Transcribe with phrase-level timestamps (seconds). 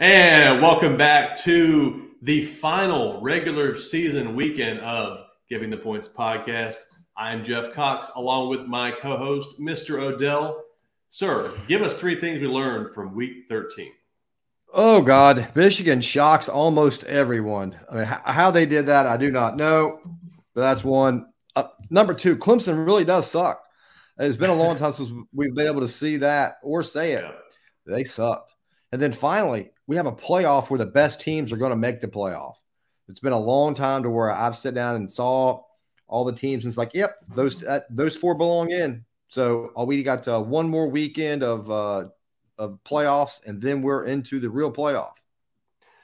[0.00, 6.76] And welcome back to the final regular season weekend of Giving the Points podcast.
[7.16, 10.00] I'm Jeff Cox, along with my co host, Mr.
[10.00, 10.62] Odell.
[11.08, 13.90] Sir, give us three things we learned from week 13.
[14.72, 15.48] Oh, God.
[15.56, 17.76] Michigan shocks almost everyone.
[17.90, 19.98] I mean, how they did that, I do not know,
[20.54, 21.26] but that's one.
[21.56, 23.60] Uh, number two, Clemson really does suck.
[24.16, 27.24] It's been a long time since we've been able to see that or say it.
[27.84, 28.48] They suck.
[28.92, 32.00] And then finally, we have a playoff where the best teams are going to make
[32.00, 32.54] the playoff.
[33.08, 35.62] It's been a long time to where I've sat down and saw
[36.06, 39.04] all the teams and it's like, yep, those uh, those four belong in.
[39.28, 42.06] So uh, we got uh, one more weekend of uh,
[42.58, 45.12] of playoffs, and then we're into the real playoff.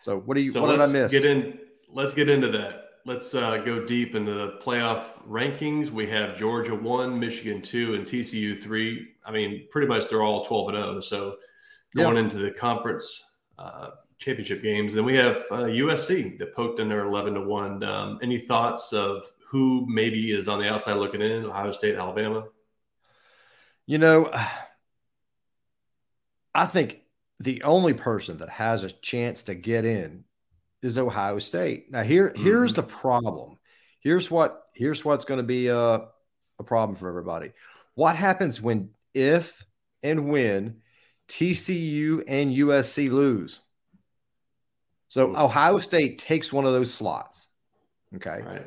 [0.03, 0.51] So what do you?
[0.51, 1.11] So what did I miss?
[1.11, 1.59] Get in.
[1.91, 2.83] Let's get into that.
[3.07, 5.91] Let's uh, go deep into the playoff rankings.
[5.91, 9.09] We have Georgia one, Michigan two, and TCU three.
[9.25, 10.97] I mean, pretty much they're all twelve and zero.
[10.97, 11.37] Oh, so
[11.97, 13.25] going into the conference
[13.59, 14.95] uh, championship games.
[14.95, 17.85] Then we have uh, USC that poked in there 11 to 1.
[17.85, 21.45] Um, any thoughts of who maybe is on the outside looking in?
[21.45, 22.45] Ohio State, Alabama?
[23.87, 24.33] You know,
[26.55, 27.03] I think
[27.41, 30.25] the only person that has a chance to get in
[30.83, 31.91] is Ohio State.
[31.91, 32.43] Now here mm-hmm.
[32.43, 33.59] here's the problem.
[34.01, 37.53] Here's what here's what's going to be a, a problem for everybody.
[37.95, 39.65] What happens when if
[40.03, 40.83] and when
[41.29, 43.61] TCU and USC lose.
[45.09, 47.49] So Ohio State takes one of those slots.
[48.17, 48.43] Okay.
[48.45, 48.67] Right.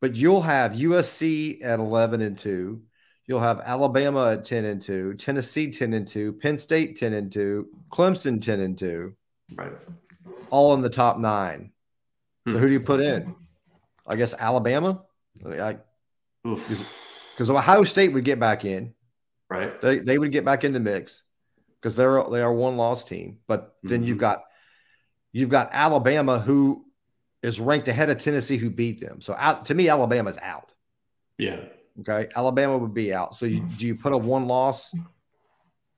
[0.00, 2.82] But you'll have USC at 11 and 2.
[3.26, 7.30] You'll have Alabama at 10 and 2, Tennessee 10 and 2, Penn State 10 and
[7.30, 9.14] 2, Clemson 10 and 2.
[9.54, 9.72] Right.
[10.50, 11.72] All in the top nine.
[12.46, 12.52] Hmm.
[12.52, 13.34] So who do you put in?
[14.06, 15.02] I guess Alabama.
[16.42, 18.94] Because Ohio State would get back in.
[19.50, 19.78] Right.
[19.80, 21.22] They, they would get back in the mix
[21.80, 23.38] because they're they are one loss team.
[23.46, 24.08] But then mm-hmm.
[24.08, 24.44] you've got
[25.32, 26.84] you've got Alabama who
[27.42, 29.20] is ranked ahead of Tennessee who beat them.
[29.20, 30.72] So out to me, Alabama's out.
[31.38, 31.60] Yeah.
[32.00, 32.28] Okay.
[32.34, 33.36] Alabama would be out.
[33.36, 34.94] So you, do you put a one loss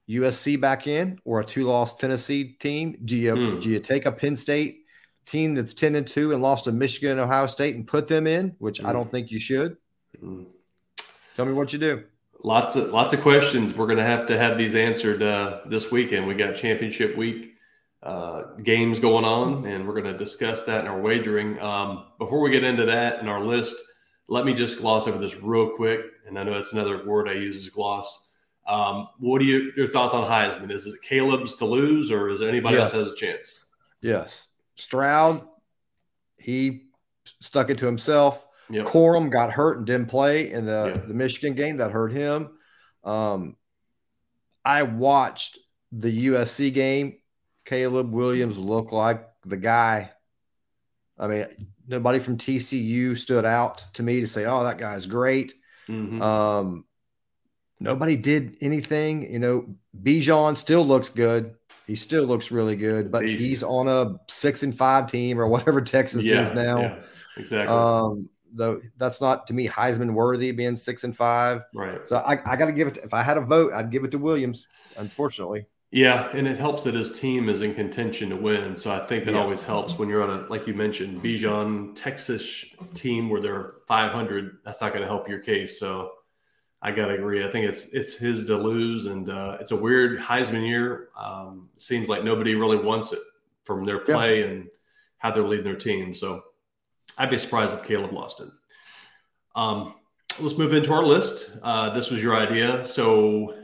[0.09, 2.99] USC back in or a two loss Tennessee team?
[3.05, 3.63] Do you mm.
[3.63, 4.79] do you take a Penn State
[5.27, 8.27] team that's 10 and 2 and lost to Michigan and Ohio State and put them
[8.27, 8.87] in, which mm.
[8.87, 9.77] I don't think you should?
[10.23, 10.47] Mm.
[11.37, 12.05] Tell me what you do
[12.43, 13.75] lots of lots of questions.
[13.75, 16.27] We're going to have to have these answered uh, this weekend.
[16.27, 17.55] We got championship week
[18.03, 21.61] uh, games going on, and we're going to discuss that in our wagering.
[21.61, 23.77] Um, before we get into that in our list,
[24.29, 26.01] let me just gloss over this real quick.
[26.27, 28.29] And I know that's another word I use is gloss.
[28.67, 30.71] Um, what do you your thoughts on Heisman?
[30.71, 32.95] Is it Caleb's to lose, or is there anybody yes.
[32.95, 33.65] else has a chance?
[34.01, 35.47] Yes, Stroud.
[36.39, 36.85] He
[37.41, 38.47] stuck it to himself.
[38.71, 38.87] Yep.
[38.87, 41.09] Corum got hurt and didn't play in the, yep.
[41.09, 41.79] the Michigan game.
[41.79, 42.51] That hurt him.
[43.05, 43.57] Um,
[44.65, 45.59] I watched
[45.93, 47.17] the USC game.
[47.65, 50.11] Caleb Williams looked like the guy.
[51.19, 51.47] I mean,
[51.87, 55.55] nobody from TCU stood out to me to say, "Oh, that guy's great."
[55.89, 56.23] Mm-hmm.
[56.23, 56.85] Um,
[57.79, 59.31] nobody did anything.
[59.31, 61.55] You know, Bijan still looks good.
[61.87, 63.49] He still looks really good, but Easy.
[63.49, 66.81] he's on a six and five team or whatever Texas yeah, is now.
[66.81, 66.99] Yeah,
[67.37, 67.77] exactly.
[67.77, 71.63] Um, though that's not to me Heisman worthy being six and five.
[71.75, 72.09] Right.
[72.09, 72.95] So I, I got to give it.
[72.95, 74.67] To, if I had a vote, I'd give it to Williams.
[74.97, 75.67] Unfortunately.
[75.93, 78.77] Yeah, and it helps that his team is in contention to win.
[78.77, 79.41] So I think that yeah.
[79.41, 84.59] always helps when you're on a like you mentioned, Bijan Texas team where they're 500.
[84.65, 85.81] That's not going to help your case.
[85.81, 86.13] So
[86.81, 87.45] I got to agree.
[87.45, 91.09] I think it's it's his to lose, and uh, it's a weird Heisman year.
[91.19, 93.19] Um, seems like nobody really wants it
[93.65, 94.47] from their play yeah.
[94.47, 94.69] and
[95.19, 96.15] how they're leading their team.
[96.15, 96.43] So
[97.19, 98.49] I'd be surprised if Caleb lost it.
[99.55, 99.95] Um,
[100.39, 101.59] let's move into our list.
[101.63, 102.87] Uh, this was your idea.
[102.87, 103.55] So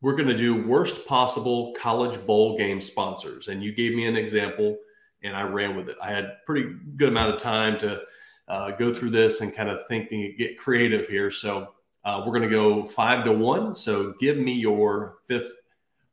[0.00, 3.48] we're going to do worst possible college bowl game sponsors.
[3.48, 4.78] And you gave me an example
[5.22, 5.96] and I ran with it.
[6.02, 8.02] I had pretty good amount of time to
[8.46, 11.30] uh, go through this and kind of think and get creative here.
[11.30, 11.72] So
[12.04, 13.74] uh, we're going to go five to one.
[13.74, 15.50] So give me your fifth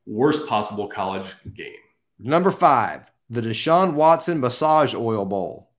[0.06, 1.76] worst possible college game.
[2.18, 5.71] Number five, the Deshaun Watson Massage Oil Bowl.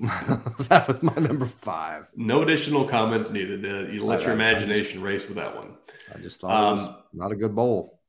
[0.68, 2.08] that was my number five.
[2.16, 3.64] No additional comments needed.
[3.64, 5.74] Uh, you let I, your imagination just, race with that one.
[6.14, 8.00] I just thought um, it was um, not a good bowl.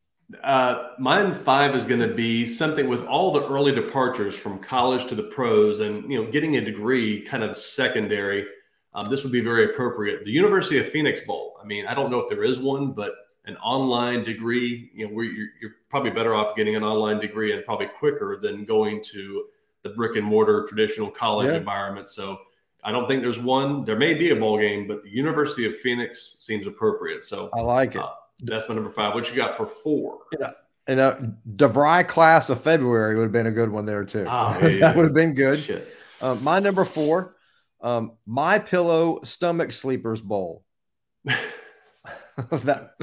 [0.43, 5.07] Uh, mine five is going to be something with all the early departures from college
[5.07, 8.45] to the pros, and you know, getting a degree kind of secondary.
[8.93, 10.23] Um, this would be very appropriate.
[10.23, 11.57] The University of Phoenix Bowl.
[11.61, 13.13] I mean, I don't know if there is one, but
[13.45, 17.53] an online degree, you know, where you're, you're probably better off getting an online degree
[17.53, 19.45] and probably quicker than going to
[19.83, 21.57] the brick and mortar traditional college yeah.
[21.57, 22.09] environment.
[22.09, 22.39] So
[22.83, 23.85] I don't think there's one.
[23.85, 27.23] There may be a bowl game, but the University of Phoenix seems appropriate.
[27.23, 28.01] So I like it.
[28.01, 28.09] Uh,
[28.43, 29.13] that's my number five.
[29.13, 30.19] What you got for four?
[30.39, 30.51] Yeah.
[30.87, 31.17] And uh,
[31.55, 34.25] DeVry class of February would have been a good one there too.
[34.29, 35.87] Oh, yeah, that would have been good.
[36.19, 37.35] Uh, my number four,
[37.81, 40.63] um, my pillow stomach sleepers bowl.
[41.25, 42.95] that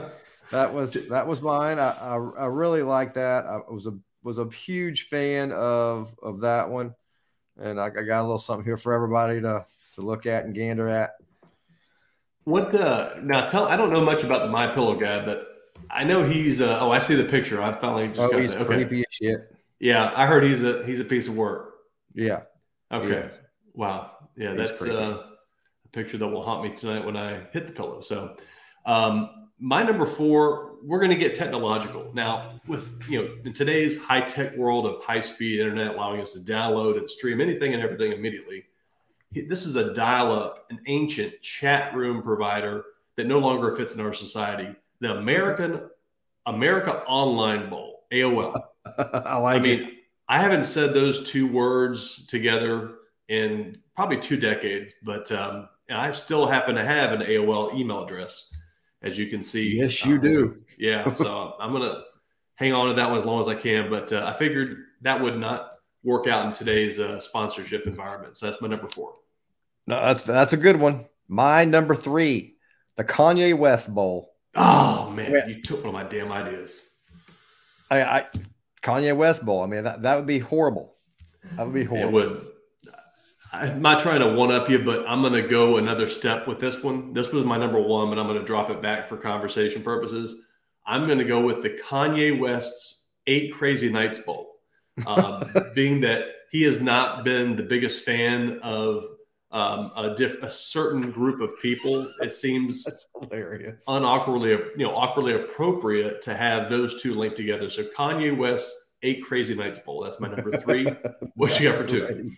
[0.51, 1.79] that was that was mine.
[1.79, 3.45] I, I, I really like that.
[3.45, 6.95] I was a was a huge fan of of that one,
[7.59, 10.55] and I, I got a little something here for everybody to to look at and
[10.55, 11.13] gander at.
[12.45, 13.49] What the now?
[13.51, 15.47] Tell I don't know much about the My Pillow guy, but
[15.91, 16.61] I know he's.
[16.61, 17.61] Uh, oh, I see the picture.
[17.63, 18.67] I finally just oh, got he's that.
[18.67, 19.05] creepy okay.
[19.09, 19.57] as shit.
[19.81, 21.75] Yeah, I heard he's a he's a piece of work.
[22.15, 22.43] Yeah.
[22.91, 23.29] Okay.
[23.75, 24.13] Wow.
[24.37, 25.23] Yeah, he's that's uh,
[25.85, 28.01] a picture that will haunt me tonight when I hit the pillow.
[28.01, 28.37] So,
[28.87, 32.61] um, my number four, we're going to get technological now.
[32.67, 36.41] With you know, in today's high tech world of high speed internet, allowing us to
[36.41, 38.65] download and stream anything and everything immediately
[39.33, 42.85] this is a dial up, an ancient chat room provider
[43.17, 44.75] that no longer fits in our society.
[45.01, 45.83] The American
[46.47, 48.59] America Online Bowl, AOL.
[48.99, 49.95] I like I mean, it.
[50.29, 52.95] I haven't said those two words together
[53.29, 58.55] in probably two decades, but um, I still happen to have an AOL email address,
[59.03, 59.77] as you can see.
[59.77, 60.57] Yes, you um, do.
[60.79, 62.03] Yeah, so I'm gonna
[62.57, 63.91] hang on to that one as long as I can.
[63.91, 65.73] But uh, I figured that would not
[66.03, 68.37] work out in today's uh, sponsorship environment.
[68.37, 69.15] So that's my number four.
[69.87, 71.07] No, that's that's a good one.
[71.29, 72.57] My number three,
[72.97, 74.35] the Kanye West Bowl.
[74.55, 75.47] Oh man, yeah.
[75.47, 76.85] you took one of my damn ideas.
[77.91, 78.27] I, I
[78.83, 79.63] Kanye West Bowl.
[79.63, 80.95] I mean, that, that would be horrible.
[81.57, 82.09] That would be horrible.
[82.09, 82.47] It would.
[83.53, 86.59] I'm not trying to one up you, but I'm going to go another step with
[86.59, 87.13] this one.
[87.13, 90.43] This was my number one, but I'm going to drop it back for conversation purposes.
[90.87, 94.57] I'm going to go with the Kanye West's Eight Crazy Nights Bowl
[95.07, 95.43] um,
[95.75, 99.05] being that he has not been the biggest fan of
[99.51, 102.11] um, a, diff, a certain group of people.
[102.21, 107.71] It seems that's hilarious, unawkwardly, you know, awkwardly appropriate to have those two linked together.
[107.71, 110.03] So Kanye West, Eight Crazy Nights Bowl.
[110.03, 110.87] That's my number three.
[111.35, 112.31] what you got for two?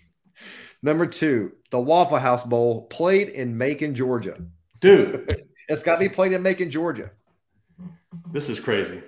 [0.82, 4.36] Number two, the Waffle House Bowl, played in Macon, Georgia.
[4.80, 7.10] Dude, it's got to be played in Macon, Georgia.
[8.32, 9.02] This is crazy.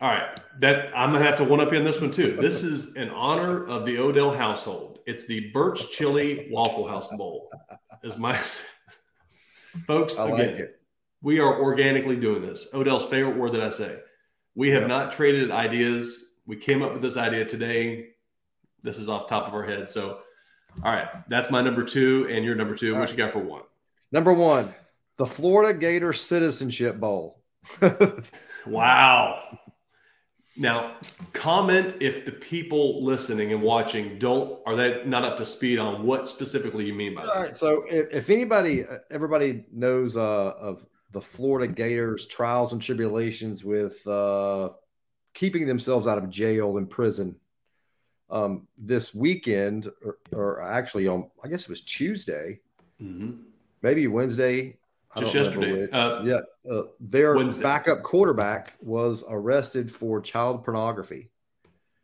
[0.00, 2.36] All right, that I'm gonna have to one up you on this one too.
[2.38, 4.98] This is in honor of the Odell household.
[5.06, 7.50] It's the Birch Chili Waffle House Bowl.
[8.02, 8.38] Is my
[9.86, 10.56] folks I again?
[10.56, 10.76] Like
[11.22, 12.68] we are organically doing this.
[12.74, 13.98] Odell's favorite word that I say.
[14.54, 14.88] We have yep.
[14.88, 16.32] not traded ideas.
[16.46, 18.08] We came up with this idea today.
[18.82, 19.88] This is off top of our head.
[19.88, 20.18] So,
[20.82, 22.94] all right, that's my number two, and your number two.
[22.94, 23.10] All what right.
[23.10, 23.62] you got for one?
[24.12, 24.74] Number one,
[25.16, 27.42] the Florida Gator Citizenship Bowl.
[28.66, 29.58] wow.
[30.58, 30.96] Now,
[31.34, 36.06] comment if the people listening and watching don't are they not up to speed on
[36.06, 37.34] what specifically you mean by that.
[37.34, 37.56] All right.
[37.56, 40.20] So, if, if anybody, everybody knows uh,
[40.58, 44.70] of the Florida Gators trials and tribulations with uh,
[45.34, 47.36] keeping themselves out of jail and prison.
[48.28, 52.58] Um, this weekend, or, or, actually on, I guess it was Tuesday,
[53.00, 53.42] mm-hmm.
[53.82, 54.78] maybe Wednesday
[55.18, 55.90] just yesterday.
[55.90, 56.40] Uh, yeah,
[56.70, 57.62] uh, their Wednesday.
[57.62, 61.30] backup quarterback was arrested for child pornography.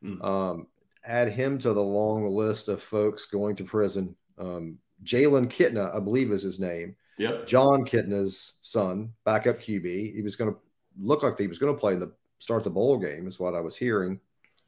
[0.03, 0.25] Mm.
[0.25, 0.67] Um,
[1.05, 4.17] add him to the long list of folks going to prison.
[4.39, 6.97] Um, Jalen Kitna, I believe, is his name.
[7.19, 7.47] Yep.
[7.47, 10.15] Jon Kitna's son, backup QB.
[10.15, 10.59] He was going to
[11.01, 13.55] look like he was going to play in the start the bowl game, is what
[13.55, 14.19] I was hearing.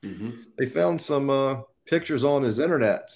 [0.05, 0.31] Mm-hmm.
[0.59, 3.11] They found some uh, pictures on his internet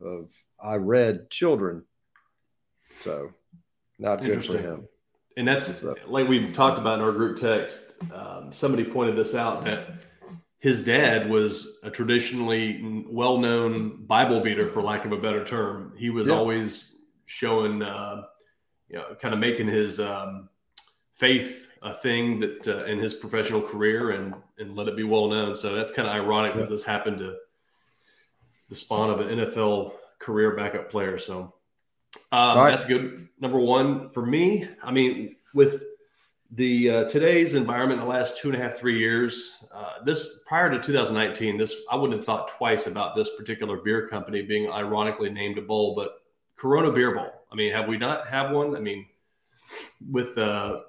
[0.00, 0.30] of
[0.62, 1.84] I read children.
[3.02, 3.30] So
[3.98, 4.88] not good for him.
[5.36, 7.92] And that's like we talked about in our group text.
[8.12, 10.02] Um, somebody pointed this out that
[10.58, 15.94] his dad was a traditionally well-known Bible beater, for lack of a better term.
[15.96, 16.34] He was yeah.
[16.34, 18.24] always showing, uh,
[18.88, 20.50] you know, kind of making his um,
[21.12, 25.28] faith a thing that uh, in his professional career and and let it be well
[25.28, 25.56] known.
[25.56, 26.62] So that's kind of ironic yeah.
[26.62, 27.36] that this happened to
[28.68, 31.18] the spawn of an NFL career backup player.
[31.18, 31.54] So
[32.32, 32.70] um, right.
[32.70, 33.28] That's good.
[33.40, 34.68] Number one for me.
[34.82, 35.84] I mean, with
[36.52, 40.40] the uh, today's environment in the last two and a half, three years, uh, this
[40.46, 44.70] prior to 2019, this I wouldn't have thought twice about this particular beer company being
[44.70, 46.22] ironically named a bowl, but
[46.56, 47.30] Corona Beer Bowl.
[47.50, 48.76] I mean, have we not have one?
[48.76, 49.06] I mean,
[50.10, 50.80] with uh,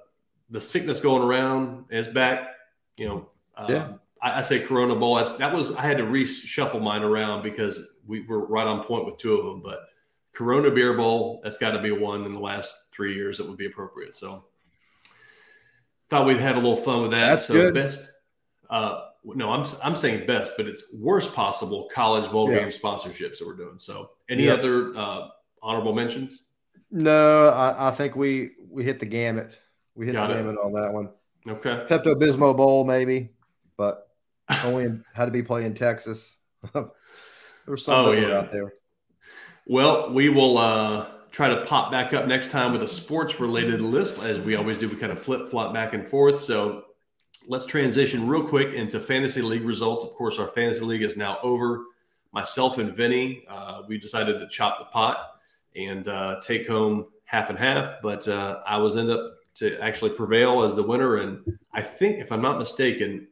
[0.52, 2.50] the sickness going around, it's back.
[2.98, 3.88] You know, um, yeah.
[4.20, 5.16] I, I, say Corona Bowl.
[5.16, 9.06] That's that was I had to reshuffle mine around because we were right on point
[9.06, 9.80] with two of them, but
[10.32, 13.56] Corona Beer Bowl, that's got to be one in the last three years that would
[13.58, 14.14] be appropriate.
[14.14, 14.44] So
[16.10, 17.28] thought we'd have a little fun with that.
[17.28, 17.74] That's so good.
[17.74, 18.10] best.
[18.68, 22.60] Uh, no, I'm I'm saying best, but it's worst possible college bowl yeah.
[22.60, 23.78] game sponsorships that we're doing.
[23.78, 24.58] So any yep.
[24.58, 25.28] other uh,
[25.62, 26.46] honorable mentions?
[26.90, 29.58] No, I, I, think we we hit the gamut.
[29.94, 30.36] We hit Got the it.
[30.38, 31.10] gamut on that one.
[31.48, 31.86] Okay.
[31.88, 33.30] Pepto Bismol Bowl, maybe.
[33.76, 34.08] but
[34.64, 36.36] only had to be playing in Texas.
[36.72, 36.86] there
[37.66, 38.38] was some oh, yeah.
[38.38, 38.72] out there.
[39.66, 43.80] Well, we will uh, try to pop back up next time with a sports related
[43.80, 44.18] list.
[44.22, 46.40] As we always do, we kind of flip flop back and forth.
[46.40, 46.84] So
[47.48, 50.04] let's transition real quick into fantasy league results.
[50.04, 51.84] Of course, our fantasy league is now over.
[52.32, 55.18] Myself and Vinny, uh, we decided to chop the pot
[55.76, 60.10] and uh, take home half and half, but uh, I was end up to actually
[60.10, 61.16] prevail as the winner.
[61.16, 63.28] And I think, if I'm not mistaken,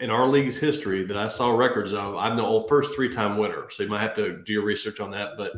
[0.00, 3.70] in our league's history that I saw records of, I'm the first three time winner.
[3.70, 5.36] So you might have to do your research on that.
[5.36, 5.52] But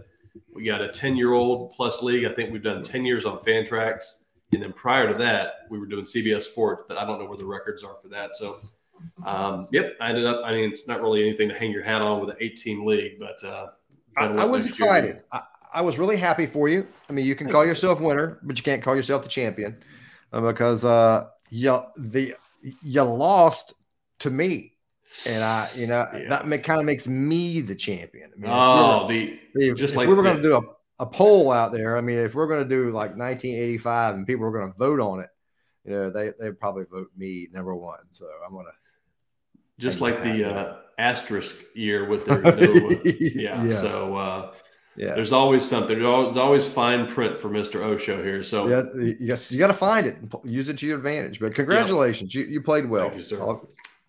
[0.53, 2.25] we got a 10 year old plus league.
[2.25, 4.25] I think we've done 10 years on Fantrax.
[4.53, 7.37] And then prior to that, we were doing CBS Sports, but I don't know where
[7.37, 8.33] the records are for that.
[8.33, 8.61] So,
[9.27, 12.01] um, yep, I ended up, I mean, it's not really anything to hang your hat
[12.01, 13.67] on with an 18 league, but uh,
[14.17, 15.23] I, I, was excited.
[15.33, 15.43] I,
[15.79, 16.87] I, was really happy for you.
[17.09, 19.77] I mean, you can call yourself winner, but you can't call yourself the champion
[20.33, 22.35] uh, because uh, you, the,
[22.83, 23.75] you lost
[24.21, 24.75] to me.
[25.25, 26.43] And I, you know, yeah.
[26.43, 28.31] that kind of makes me the champion.
[28.37, 30.63] I mean, oh, the if, just if like we were going to do a,
[31.01, 31.97] a poll out there.
[31.97, 35.01] I mean, if we're going to do like 1985 and people are going to vote
[35.01, 35.31] on it,
[35.89, 38.01] you know, they they probably vote me number one.
[38.11, 38.69] So I'm gonna
[39.79, 43.65] just like the uh, asterisk year with their no, yeah.
[43.65, 43.81] Yes.
[43.81, 44.53] So uh,
[44.99, 46.01] yeah, there's always something.
[46.01, 47.77] There's always fine print for Mr.
[47.77, 48.43] Osho here.
[48.43, 51.39] So yeah, yes, you got to find it, use it to your advantage.
[51.39, 52.43] But congratulations, yeah.
[52.43, 53.15] you, you played well.
[53.15, 53.61] You, sir.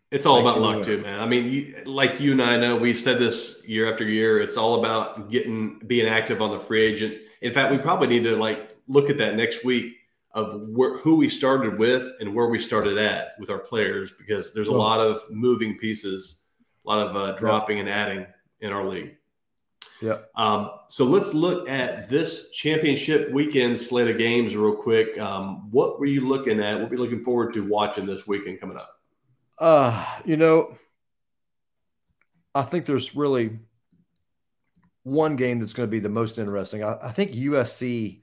[0.09, 1.19] It's all about luck too, man.
[1.19, 4.41] I mean, you, like you and I know, we've said this year after year.
[4.41, 7.17] It's all about getting being active on the free agent.
[7.41, 9.93] In fact, we probably need to like look at that next week
[10.31, 14.53] of where, who we started with and where we started at with our players because
[14.53, 16.41] there's a lot of moving pieces,
[16.83, 18.25] a lot of uh, dropping and adding
[18.61, 19.15] in our league.
[20.01, 20.19] Yeah.
[20.35, 25.17] Um, so let's look at this championship weekend slate of games real quick.
[25.19, 26.79] Um, what were you looking at?
[26.79, 28.99] What were you looking forward to watching this weekend coming up?
[29.57, 30.77] Uh, you know,
[32.55, 33.59] I think there's really
[35.03, 36.83] one game that's going to be the most interesting.
[36.83, 38.21] I, I think USC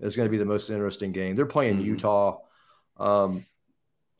[0.00, 1.34] is going to be the most interesting game.
[1.34, 1.86] They're playing mm-hmm.
[1.86, 2.38] Utah.
[2.98, 3.44] Um,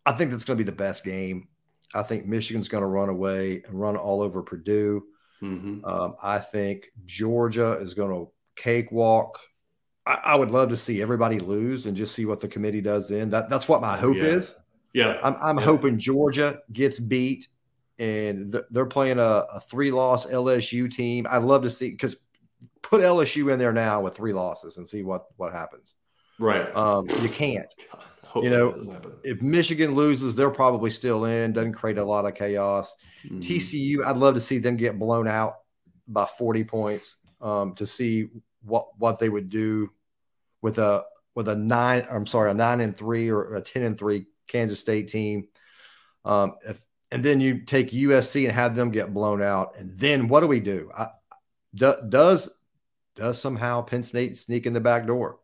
[0.04, 1.48] I think that's going to be the best game.
[1.94, 5.04] I think Michigan's going to run away and run all over Purdue.
[5.42, 5.84] Mm-hmm.
[5.84, 9.38] Um, I think Georgia is going to cakewalk.
[10.06, 13.08] I, I, would love to see everybody lose and just see what the committee does
[13.08, 13.30] then.
[13.30, 14.24] That that's what my hope yeah.
[14.24, 14.54] is.
[14.92, 15.64] Yeah, I'm, I'm yeah.
[15.64, 17.48] hoping Georgia gets beat,
[17.98, 21.26] and they're playing a, a three-loss LSU team.
[21.30, 22.16] I'd love to see because
[22.82, 25.94] put LSU in there now with three losses and see what what happens.
[26.38, 26.74] Right.
[26.74, 27.72] Um, you can't.
[28.36, 31.52] you know, if Michigan loses, they're probably still in.
[31.52, 32.94] Doesn't create a lot of chaos.
[33.24, 33.40] Mm-hmm.
[33.40, 35.56] TCU, I'd love to see them get blown out
[36.06, 38.28] by 40 points um, to see
[38.62, 39.90] what what they would do
[40.62, 42.06] with a with a nine.
[42.10, 45.48] I'm sorry, a nine and three or a ten and three Kansas State team.
[46.24, 50.28] Um, if, and then you take USC and have them get blown out, and then
[50.28, 50.90] what do we do?
[50.96, 51.08] I,
[51.74, 52.50] do does
[53.16, 55.39] does somehow Penn State sneak in the back door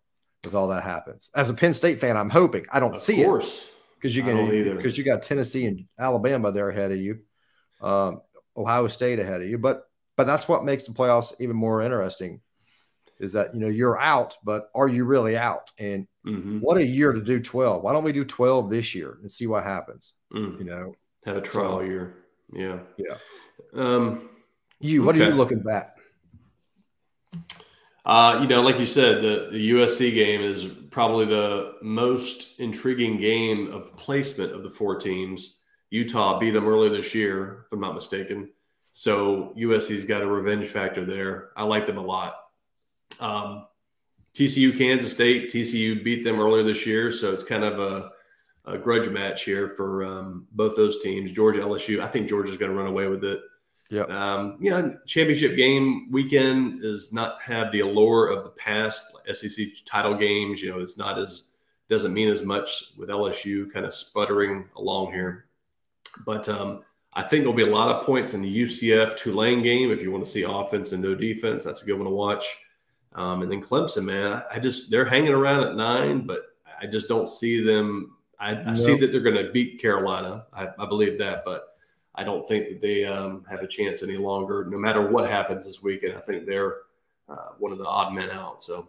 [0.47, 1.29] with all that happens?
[1.35, 2.65] As a Penn State fan, I'm hoping.
[2.73, 3.59] I don't of see course.
[3.59, 7.19] it because you can because you got Tennessee and Alabama there ahead of you,
[7.83, 8.23] um,
[8.57, 9.59] Ohio State ahead of you.
[9.59, 9.83] But
[10.17, 12.41] but that's what makes the playoffs even more interesting
[13.19, 15.71] is that you know you're out, but are you really out?
[15.79, 16.59] And mm-hmm.
[16.61, 17.83] what a year to do 12.
[17.83, 20.13] Why don't we do 12 this year and see what happens?
[20.33, 20.59] Mm.
[20.59, 22.17] You know, have a trial so, year.
[22.53, 22.81] Yeah.
[22.97, 23.17] Yeah.
[23.75, 24.29] Um,
[24.81, 25.25] you, what okay.
[25.25, 25.96] are you looking at?
[28.07, 33.19] Uh, you know, like you said, the, the USC game is probably the most intriguing
[33.19, 35.59] game of placement of the four teams.
[35.91, 38.51] Utah beat them earlier this year, if I'm not mistaken.
[38.93, 41.51] So USC's got a revenge factor there.
[41.57, 42.37] I like them a lot.
[43.19, 43.67] Um,
[44.35, 48.11] TCU, Kansas State, TCU beat them earlier this year, so it's kind of a,
[48.71, 51.33] a grudge match here for um, both those teams.
[51.33, 52.01] Georgia, LSU.
[52.01, 53.41] I think Georgia's going to run away with it.
[53.91, 54.03] Yeah.
[54.03, 59.67] Um, you know, championship game weekend does not have the allure of the past SEC
[59.85, 60.61] title games.
[60.61, 61.45] You know, it's not as
[61.89, 65.47] doesn't mean as much with LSU kind of sputtering along here.
[66.25, 66.83] But um,
[67.15, 70.11] I think there'll be a lot of points in the UCF Tulane game if you
[70.11, 71.65] want to see offense and no defense.
[71.65, 72.45] That's a good one to watch.
[73.15, 76.43] Um, and then Clemson, man, I just they're hanging around at nine, but
[76.81, 78.17] I just don't see them.
[78.39, 80.45] I, I see that they're going to beat Carolina.
[80.53, 81.76] I, I, believe that, but
[82.17, 84.67] I don't think that they um, have a chance any longer.
[84.71, 86.77] No matter what happens this weekend, I think they're
[87.29, 88.61] uh, one of the odd men out.
[88.61, 88.89] So,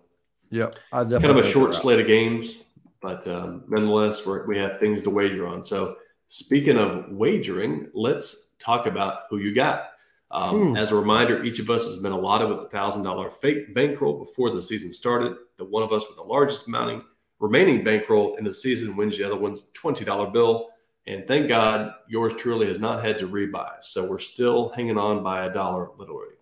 [0.49, 2.63] yeah, kind of a short slate of games,
[3.01, 5.63] but um, nonetheless, we have things to wager on.
[5.63, 9.89] So, speaking of wagering, let's talk about who you got.
[10.31, 10.77] Um, hmm.
[10.77, 14.19] As a reminder, each of us has been allotted with a thousand dollar fake bankroll
[14.19, 15.35] before the season started.
[15.57, 17.01] The one of us with the largest mounting
[17.39, 20.69] remaining bankroll in the season wins the other one's twenty dollar bill.
[21.07, 23.81] And thank God yours truly has not had to rebuy.
[23.81, 26.35] So we're still hanging on by a dollar literally.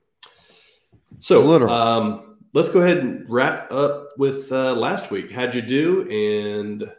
[1.20, 1.74] So literally.
[1.74, 5.32] Um, let's go ahead and wrap up with uh, last week.
[5.32, 6.10] How'd you do?
[6.10, 6.92] And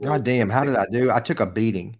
[0.00, 1.10] God damn, how did I do?
[1.10, 1.98] I took a beating.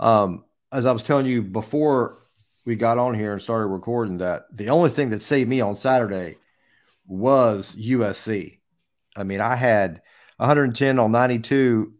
[0.00, 2.18] Um, as I was telling you before
[2.64, 5.76] we got on here and started recording, that the only thing that saved me on
[5.76, 6.38] Saturday
[7.06, 8.58] was USC.
[9.14, 10.02] I mean, I had
[10.38, 11.92] 110 on 92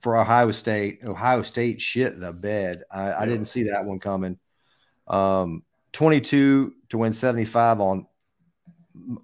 [0.00, 1.00] for Ohio State.
[1.04, 2.84] Ohio State shit the bed.
[2.90, 4.38] I, I didn't see that one coming.
[5.06, 8.06] Um, 22 to win 75 on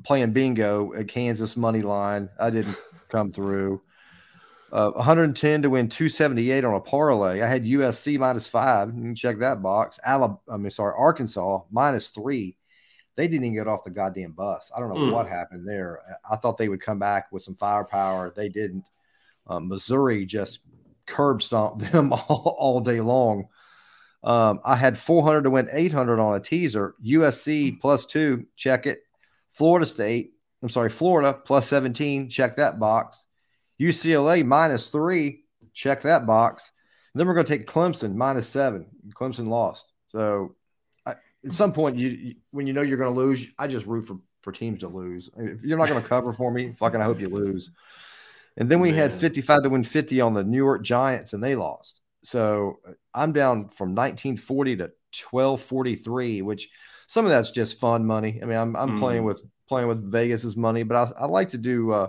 [0.05, 2.29] playing bingo at Kansas money line.
[2.39, 2.77] I didn't
[3.09, 3.83] come through.
[4.73, 7.41] Uh, 110 to win 278 on a parlay.
[7.41, 8.89] I had USC minus five.
[8.95, 9.99] You can check that box.
[10.05, 12.57] Alabama, I mean, sorry, Arkansas minus three.
[13.15, 14.71] They didn't even get off the goddamn bus.
[14.77, 15.13] I don't know mm.
[15.13, 16.01] what happened there.
[16.31, 18.33] I thought they would come back with some firepower.
[18.37, 18.85] They didn't.
[19.47, 20.61] Um, Missouri just
[21.07, 23.49] curb stomped them all, all day long.
[24.25, 26.95] Um, I had 400 to win 800 on a teaser.
[27.05, 29.01] USC plus two, check it.
[29.51, 33.23] Florida State, I'm sorry, Florida plus 17, check that box.
[33.81, 36.73] UCLA minus three, check that box.
[37.15, 38.87] And then we're going to take Clemson minus seven.
[39.15, 39.93] Clemson lost.
[40.09, 40.57] So
[41.07, 41.13] I,
[41.45, 44.07] at some point, you, you, when you know you're going to lose, I just root
[44.07, 45.31] for, for teams to lose.
[45.37, 47.71] If you're not going to cover for me, fucking I hope you lose.
[48.57, 48.99] And then we Man.
[48.99, 52.01] had 55 to win 50 on the New York Giants, and they lost.
[52.23, 52.81] So
[53.15, 54.83] I'm down from 1940 to
[55.31, 56.69] 1243, which
[57.07, 58.41] some of that's just fun money.
[58.43, 58.99] I mean, I'm, I'm mm.
[58.99, 62.09] playing with playing with Vegas's money, but I, I like to do uh,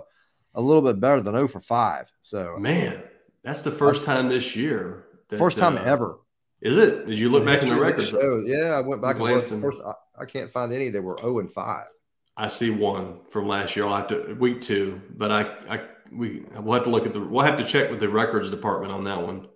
[0.54, 2.06] a little bit better than 0 for 5.
[2.22, 3.02] So, man,
[3.42, 5.06] that's the first time this year.
[5.28, 6.18] That, first time uh, ever.
[6.60, 7.06] Is it?
[7.06, 8.12] Did you look back in the records?
[8.46, 9.46] yeah, I went back and looked.
[9.46, 11.84] First, I, I, can't find any that were 0 and 5.
[12.36, 13.86] I see one from last year.
[13.86, 15.80] I'll have to week two, but I, I
[16.12, 18.92] we we'll have to look at the we'll have to check with the records department
[18.92, 19.48] on that one.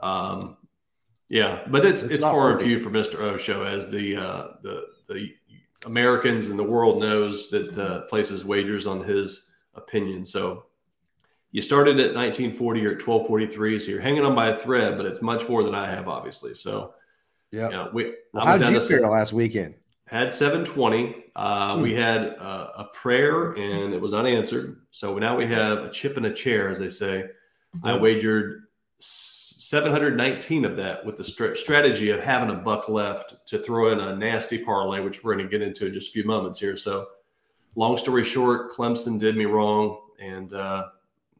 [0.00, 0.56] Um,
[1.28, 4.48] yeah, but it's it's, it's far and few for Mister O show as the uh,
[4.62, 5.34] the the
[5.86, 10.24] Americans and the world knows that uh, places wagers on his opinion.
[10.24, 10.64] So
[11.50, 15.06] you started at 1940 or at 1243, so you're hanging on by a thread, but
[15.06, 16.54] it's much more than I have, obviously.
[16.54, 16.94] So
[17.50, 18.14] yeah, you know, we.
[18.32, 19.74] Well, how did you fare last weekend?
[20.08, 21.24] Had 720.
[21.36, 21.82] Uh, hmm.
[21.82, 24.80] We had uh, a prayer and it was unanswered.
[24.90, 27.26] So now we have a chip in a chair, as they say.
[27.84, 28.62] I wagered
[29.00, 34.00] 719 of that with the st- strategy of having a buck left to throw in
[34.00, 36.74] a nasty parlay, which we're going to get into in just a few moments here.
[36.74, 37.06] So,
[37.74, 40.86] long story short, Clemson did me wrong, and uh,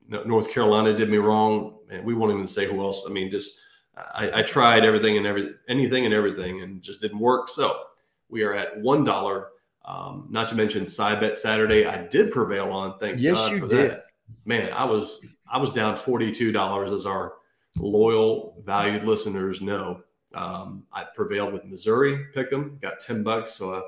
[0.08, 3.06] North Carolina did me wrong, and we won't even say who else.
[3.08, 3.58] I mean, just
[3.96, 7.48] I, I tried everything and every anything and everything, and just didn't work.
[7.48, 7.82] So
[8.28, 9.48] we are at one dollar.
[9.84, 12.98] Um, not to mention side bet Saturday, I did prevail on.
[12.98, 13.90] Thank yes, God you for did.
[13.90, 14.04] that.
[14.44, 17.34] Man, I was I was down forty two dollars as our
[17.76, 20.02] loyal, valued listeners know,
[20.34, 23.52] um, I prevailed with Missouri pick them, got 10 bucks.
[23.54, 23.82] So uh,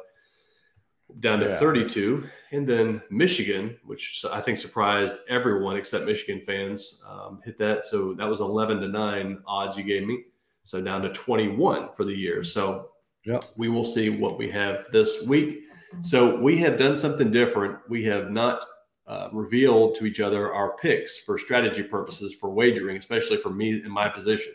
[1.20, 1.59] down to yeah.
[1.59, 2.26] 32.
[2.53, 7.85] And then Michigan, which I think surprised everyone except Michigan fans, um, hit that.
[7.85, 10.24] So that was 11 to 9 odds you gave me.
[10.62, 12.42] So down to 21 for the year.
[12.44, 12.89] So
[13.24, 13.44] yep.
[13.56, 15.64] we will see what we have this week.
[16.02, 17.78] So we have done something different.
[17.88, 18.64] We have not
[19.06, 23.83] uh, reveal to each other our picks for strategy purposes for wagering, especially for me
[23.83, 24.52] in my position.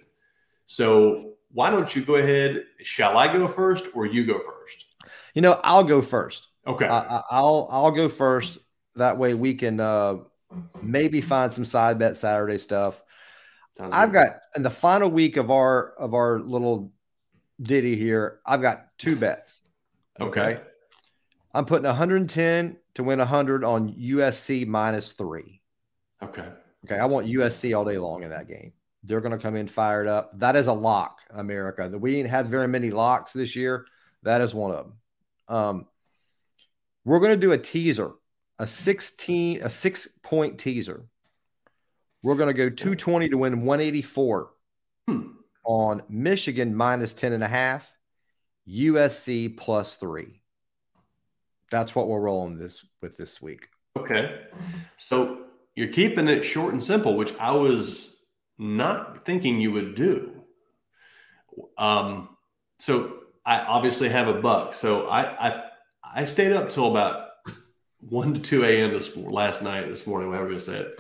[0.66, 2.64] So why don't you go ahead?
[2.82, 4.86] Shall I go first or you go first?
[5.34, 6.48] You know, I'll go first.
[6.66, 6.88] Okay.
[6.88, 8.58] I, will I'll go first.
[8.96, 10.18] That way we can uh,
[10.82, 13.02] maybe find some side bet Saturday stuff.
[13.78, 14.28] Sounds I've good.
[14.28, 16.94] got in the final week of our of our little
[17.62, 18.40] ditty here.
[18.46, 19.62] I've got two bets.
[20.20, 20.42] Okay.
[20.42, 20.62] okay.
[21.54, 25.62] I'm putting 110 to win 100 on USC minus three.
[26.22, 26.48] Okay.
[26.86, 27.00] Okay.
[27.00, 28.74] I want USC all day long in that game.
[29.04, 30.38] They're going to come in fired up.
[30.40, 31.90] That is a lock, America.
[31.98, 33.86] We ain't had very many locks this year.
[34.24, 34.94] That is one of them.
[35.48, 35.86] Um,
[37.04, 38.14] we're going to do a teaser,
[38.58, 41.06] a 16, a six point teaser.
[42.24, 44.50] We're going to go 220 to win 184
[45.08, 45.22] hmm.
[45.66, 47.92] On Michigan minus 10 and a half,
[48.68, 50.42] USC plus three
[51.72, 53.68] that's what we're rolling this with this week.
[53.98, 54.42] Okay.
[54.98, 58.16] So you're keeping it short and simple, which I was
[58.58, 60.44] not thinking you would do.
[61.78, 62.30] Um,
[62.80, 64.74] so I obviously have a buck.
[64.74, 65.64] So I I,
[66.16, 67.30] I stayed up till about
[68.00, 68.92] one to two a.m.
[68.92, 70.92] this last night, this morning, whatever you said,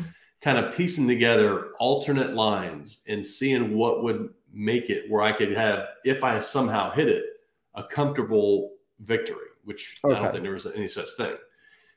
[0.41, 5.52] kind of piecing together alternate lines and seeing what would make it where I could
[5.52, 7.26] have, if I somehow hit it,
[7.76, 10.15] a comfortable victory which okay.
[10.15, 11.36] I don't think there was any such thing.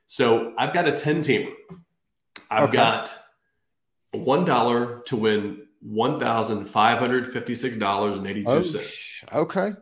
[0.06, 1.52] So I've got a 10 teamer.
[2.50, 2.76] I've okay.
[2.76, 3.14] got
[4.12, 9.22] one dollar to win one thousand five hundred fifty-six dollars and eighty-two cents.
[9.30, 9.74] Oh, okay.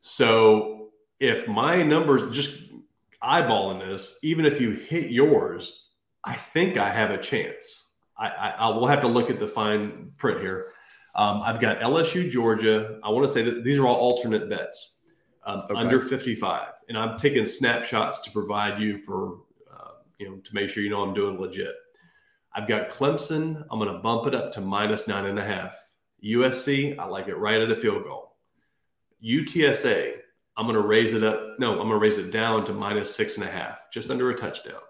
[0.00, 2.72] So if my numbers just
[3.22, 5.90] eyeballing this, even if you hit yours,
[6.24, 7.92] I think I have a chance.
[8.18, 10.71] I, I, I will have to look at the fine print here.
[11.14, 12.98] Um, I've got LSU, Georgia.
[13.02, 15.00] I want to say that these are all alternate bets
[15.44, 15.74] um, okay.
[15.74, 20.70] under 55, and I'm taking snapshots to provide you for uh, you know to make
[20.70, 21.74] sure you know I'm doing legit.
[22.54, 23.64] I've got Clemson.
[23.70, 25.76] I'm going to bump it up to minus nine and a half.
[26.24, 28.36] USC, I like it right at the field goal.
[29.24, 30.18] UTSA,
[30.56, 31.40] I'm going to raise it up.
[31.58, 34.30] No, I'm going to raise it down to minus six and a half, just under
[34.30, 34.80] a touchdown.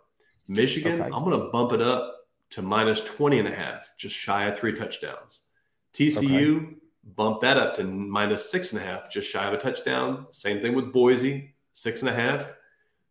[0.48, 1.10] Michigan, okay.
[1.14, 2.16] I'm going to bump it up
[2.50, 5.44] to minus 20 and a half, just shy of three touchdowns.
[5.94, 6.74] TCU, okay.
[7.16, 10.26] bump that up to minus six and a half, just shy of a touchdown.
[10.30, 12.54] Same thing with Boise, six and a half.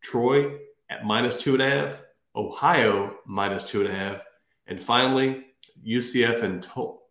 [0.00, 0.58] Troy
[0.90, 2.02] at minus two and a half.
[2.34, 4.24] Ohio, minus two and a half.
[4.66, 5.44] And finally,
[5.86, 7.02] UCF and Tul-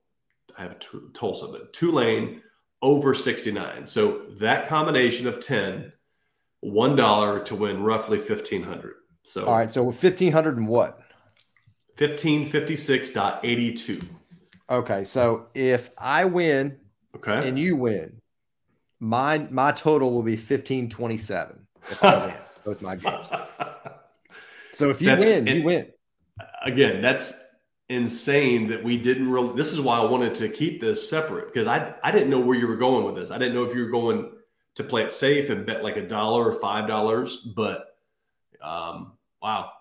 [0.58, 0.78] I have
[1.14, 2.42] Tulsa, but Tulane
[2.82, 3.86] over 69.
[3.86, 5.94] So that combination of 10,
[6.64, 8.96] $1 to win roughly 1500.
[9.24, 11.00] So All right, so 1500 and what?
[11.98, 14.08] 1556.82.
[14.72, 16.80] Okay, so if I win
[17.18, 17.48] okay.
[17.48, 18.22] and you win,
[19.02, 23.28] my my total will be 1527 if I win both my games.
[24.74, 25.88] So if you that's, win, you win.
[26.64, 27.44] Again, that's
[27.90, 31.68] insane that we didn't really this is why I wanted to keep this separate because
[31.68, 33.32] I I didn't know where you were going with this.
[33.32, 34.32] I didn't know if you were going
[34.76, 37.98] to play it safe and bet like a dollar or five dollars, but
[38.64, 39.72] um wow.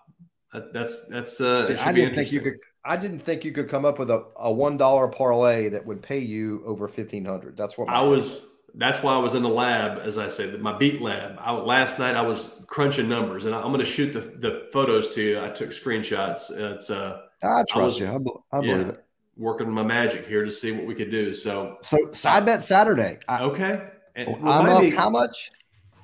[0.51, 3.85] That, that's that's uh I didn't think you could I didn't think you could come
[3.85, 7.55] up with a, a one dollar parlay that would pay you over fifteen hundred.
[7.57, 10.77] That's what I was that's why I was in the lab, as I said, my
[10.77, 11.35] beat lab.
[11.39, 14.69] I, last night I was crunching numbers, and I, am going to shoot the, the
[14.71, 15.41] photos to you.
[15.41, 16.51] I took screenshots.
[16.51, 18.07] It's uh, I trust I was, you.
[18.51, 19.05] I, I believe yeah, it.
[19.37, 21.33] Working my magic here to see what we could do.
[21.33, 23.19] So, so side bet Saturday.
[23.27, 23.87] I, okay.
[24.15, 24.81] And I'm up.
[24.81, 25.51] Me, how much?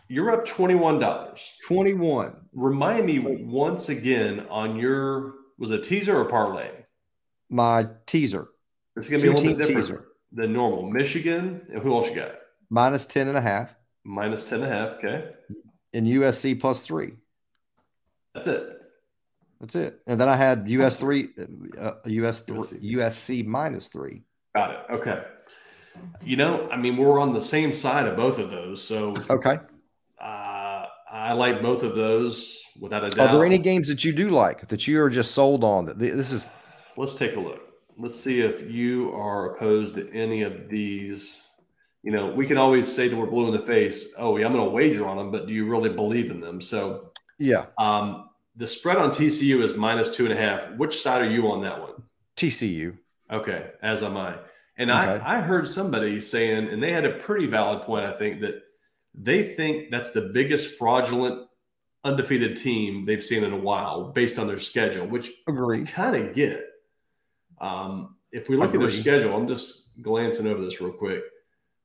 [0.08, 1.58] You're up twenty one dollars.
[1.66, 2.36] Twenty one.
[2.54, 6.70] Remind me once again on your was a teaser or parlay?
[7.50, 8.50] My teaser.
[8.96, 10.08] It's going to be a little bit different teaser.
[10.32, 10.90] than normal.
[10.90, 11.66] Michigan.
[11.72, 12.32] And who else you got?
[12.70, 13.74] minus 10 and a half.
[14.04, 14.94] Minus 10 and a half.
[14.98, 15.30] Okay.
[15.94, 17.14] And USC plus three.
[18.34, 18.82] That's it.
[19.60, 20.02] That's it.
[20.06, 21.30] And then I had US three,
[21.80, 24.24] uh, US three, USC minus three.
[24.56, 24.80] Got it.
[24.92, 25.24] Okay.
[26.24, 28.84] You know, I mean, we're on the same side of both of those.
[28.84, 29.60] So, okay.
[31.12, 33.30] I like both of those without a doubt.
[33.30, 35.86] Are there any games that you do like that you are just sold on?
[35.86, 36.50] That this is.
[36.96, 37.62] Let's take a look.
[37.98, 41.48] Let's see if you are opposed to any of these
[42.08, 44.54] you know, we can always say to we're blue in the face, oh, yeah, I'm
[44.54, 46.62] going to wager on them, but do you really believe in them?
[46.62, 47.66] So, yeah.
[47.78, 50.72] Um, the spread on TCU is minus two and a half.
[50.78, 52.02] Which side are you on that one?
[52.38, 52.98] TCU.
[53.30, 54.38] Okay, as am I.
[54.78, 55.00] And okay.
[55.00, 58.64] I, I heard somebody saying, and they had a pretty valid point, I think, that
[59.18, 61.48] they think that's the biggest fraudulent
[62.04, 66.34] undefeated team they've seen in a while based on their schedule, which agree kind of
[66.34, 66.64] get.
[67.60, 68.86] Um, if we look Agree.
[68.86, 71.24] at their schedule, I'm just glancing over this real quick.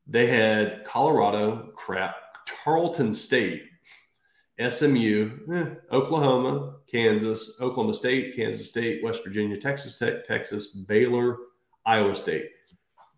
[0.06, 2.16] They had Colorado, crap,
[2.46, 3.64] Tarleton State,
[4.68, 11.38] SMU, eh, Oklahoma, Kansas, Oklahoma State, Kansas State, West Virginia, Texas Tech, Texas, Baylor,
[11.86, 12.50] Iowa State.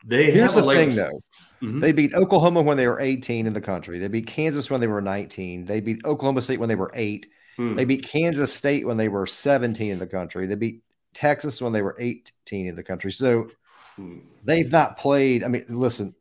[0.06, 1.20] They Here's the thing, though.
[1.64, 1.80] Mm-hmm.
[1.80, 3.98] They beat Oklahoma when they were 18 in the country.
[3.98, 5.64] They beat Kansas when they were 19.
[5.64, 7.26] They beat Oklahoma State when they were eight.
[7.56, 7.74] Hmm.
[7.74, 10.46] They beat Kansas State when they were 17 in the country.
[10.46, 10.82] They beat
[11.14, 13.12] Texas when they were 18 in the country.
[13.12, 13.48] So
[13.96, 14.18] hmm.
[14.44, 15.42] they've not played.
[15.42, 16.14] I mean, listen,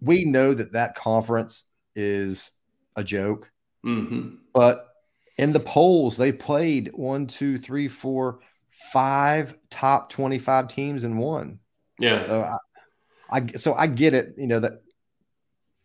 [0.00, 2.52] we know that that conference is
[2.96, 3.50] a joke,
[3.84, 4.36] mm-hmm.
[4.52, 4.88] but
[5.36, 8.40] in the polls, they played one, two, three, four,
[8.92, 11.60] five top 25 teams in one.
[11.98, 12.26] Yeah.
[12.26, 12.58] So I,
[13.30, 14.82] I, so I get it, you know, that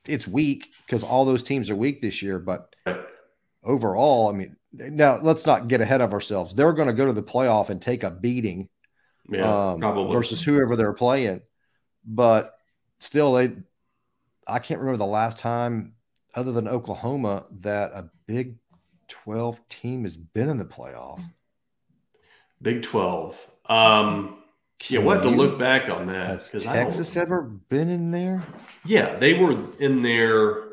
[0.05, 2.75] it's weak because all those teams are weak this year, but
[3.63, 6.53] overall, I mean, now let's not get ahead of ourselves.
[6.53, 8.69] They're going to go to the playoff and take a beating
[9.29, 9.79] yeah, um,
[10.11, 11.41] versus whoever they're playing.
[12.05, 12.53] But
[12.99, 13.53] still, they
[14.47, 15.93] I can't remember the last time,
[16.35, 18.57] other than Oklahoma, that a Big
[19.07, 21.21] 12 team has been in the playoff.
[22.61, 23.39] Big 12.
[23.67, 24.42] Um,
[24.87, 26.27] yeah, we'll have to look back on that.
[26.27, 28.43] Has Texas ever been in there?
[28.85, 30.69] Yeah, they were in there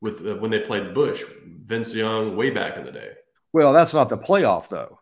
[0.00, 1.22] with uh, when they played Bush,
[1.66, 3.12] Vince Young, way back in the day.
[3.52, 5.00] Well, that's not the playoff though.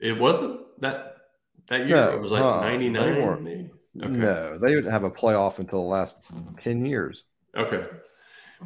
[0.00, 1.16] It wasn't that
[1.68, 1.96] that year.
[1.96, 3.70] No, it was like uh, ninety nine.
[4.00, 4.08] Okay.
[4.08, 6.16] No, they didn't have a playoff until the last
[6.60, 7.24] ten years.
[7.56, 7.86] Okay.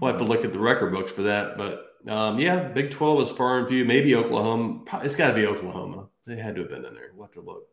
[0.01, 1.57] We'll have to look at the record books for that.
[1.57, 3.85] But um, yeah, Big 12 is far and few.
[3.85, 4.85] Maybe Oklahoma.
[5.03, 6.07] It's got to be Oklahoma.
[6.27, 7.11] They had to have been in there.
[7.14, 7.66] We'll have to look.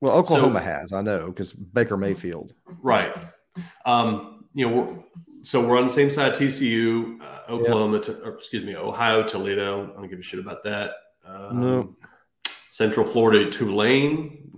[0.00, 2.52] Well, Oklahoma so, has, I know, because Baker Mayfield.
[2.82, 3.14] Right.
[3.84, 5.04] Um, you know, we're,
[5.42, 6.32] so we're on the same side.
[6.32, 9.92] TCU, uh, Oklahoma, to, or, excuse me, Ohio, Toledo.
[9.92, 10.90] I don't give a shit about that.
[11.24, 11.96] Um, no.
[12.72, 14.50] Central Florida, Tulane.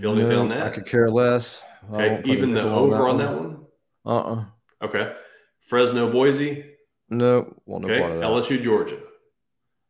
[0.00, 0.62] Feel anything no, on that?
[0.62, 1.62] I could care less.
[1.92, 3.64] Okay, even the over on that one.
[4.06, 4.34] Uh uh-uh.
[4.34, 4.44] uh
[4.84, 5.12] Okay.
[5.60, 6.64] Fresno, Boise.
[7.08, 8.00] No, well, okay.
[8.00, 8.26] part of that.
[8.26, 8.98] LSU, Georgia.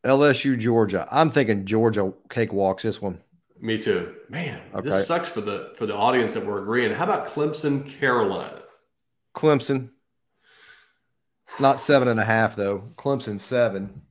[0.04, 1.06] LSU, Georgia.
[1.10, 3.20] I'm thinking Georgia cakewalks this one.
[3.62, 4.16] Me too.
[4.28, 4.90] Man, okay.
[4.90, 6.92] this sucks for the for the audience that we're agreeing.
[6.92, 8.60] How about Clemson, Carolina?
[9.36, 9.90] Clemson.
[11.60, 12.90] Not seven and a half though.
[12.96, 14.02] Clemson seven.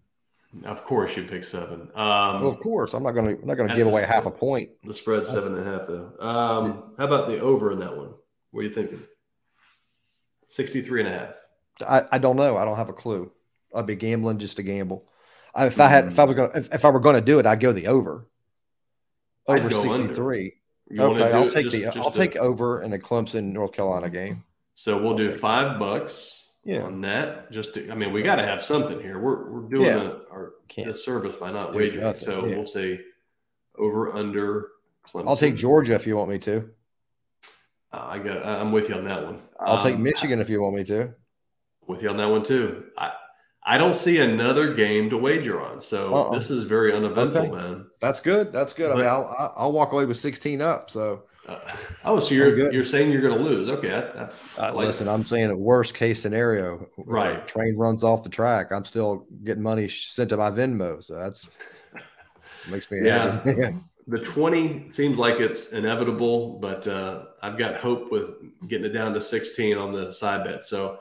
[0.64, 1.90] Of course, you pick seven.
[1.96, 3.42] Um, well, of course, I'm not going to.
[3.42, 4.70] I'm not going to give away half a point.
[4.86, 6.14] The spread seven and a half, though.
[6.20, 8.14] Um, how about the over in that one?
[8.52, 9.02] What are you thinking?
[10.48, 11.34] 63 and a half.
[11.88, 12.58] I, I don't know.
[12.58, 13.32] I don't have a clue.
[13.74, 15.08] I'd be gambling just to gamble.
[15.56, 17.40] I, if I had, if I was going, if, if I were going to do
[17.40, 18.28] it, I'd go the over.
[19.48, 20.54] Over 63.
[21.00, 21.84] Okay, I'll take just, the.
[21.84, 24.44] Just I'll take over in a Clemson North Carolina game.
[24.76, 26.82] So we'll do five bucks yeah.
[26.82, 27.52] on that.
[27.52, 29.20] Just to, I mean, we got to have something here.
[29.20, 30.12] We're we're doing yeah.
[30.12, 32.16] a, our a service by not wagering.
[32.18, 32.56] So yeah.
[32.56, 33.00] we'll say
[33.78, 34.70] over under.
[35.06, 35.28] Clemson.
[35.28, 36.70] I'll take Georgia if you want me to.
[37.92, 38.46] Uh, I got.
[38.46, 39.42] I'm with you on that one.
[39.60, 41.14] I'll um, take Michigan if you want me to.
[41.88, 42.86] With you on that one too.
[42.98, 43.12] I
[43.64, 45.82] I don't see another game to wager on.
[45.82, 46.36] So Uh-oh.
[46.36, 47.52] this is very uneventful, okay.
[47.52, 47.86] man.
[48.00, 48.52] That's good.
[48.52, 48.90] That's good.
[48.90, 50.90] But, I mean, I'll I'll walk away with 16 up.
[50.90, 51.60] So uh,
[52.06, 53.70] oh, so you're you're saying you're going to lose?
[53.70, 53.92] Okay.
[53.92, 56.88] I, I, I uh, like listen, I'm saying a worst case scenario.
[56.98, 57.48] Right.
[57.48, 58.72] train runs off the track.
[58.72, 61.50] I'm still getting money sent to my Venmo, so that's
[62.70, 63.42] makes me yeah.
[64.08, 68.32] the 20 seems like it's inevitable, but uh, I've got hope with
[68.68, 70.64] getting it down to 16 on the side bet.
[70.64, 71.00] So.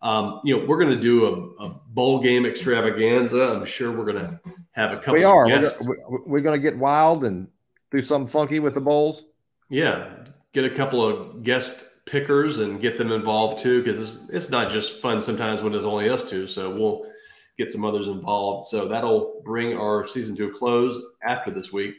[0.00, 3.52] Um, you know, we're going to do a, a, bowl game extravaganza.
[3.52, 4.40] I'm sure we're going to
[4.72, 5.14] have a couple.
[5.14, 5.48] We are.
[6.26, 7.48] We're, going to get wild and
[7.90, 9.24] do something funky with the bowls.
[9.68, 14.50] Yeah, get a couple of guest pickers and get them involved too, because it's, it's
[14.50, 16.46] not just fun sometimes when there's only us two.
[16.46, 17.06] So we'll
[17.58, 18.68] get some others involved.
[18.68, 21.96] So that'll bring our season to a close after this week.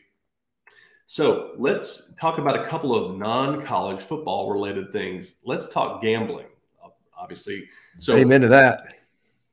[1.05, 5.35] So let's talk about a couple of non-college football related things.
[5.43, 6.47] Let's talk gambling,
[7.17, 7.67] obviously.
[7.99, 8.95] So amen to that.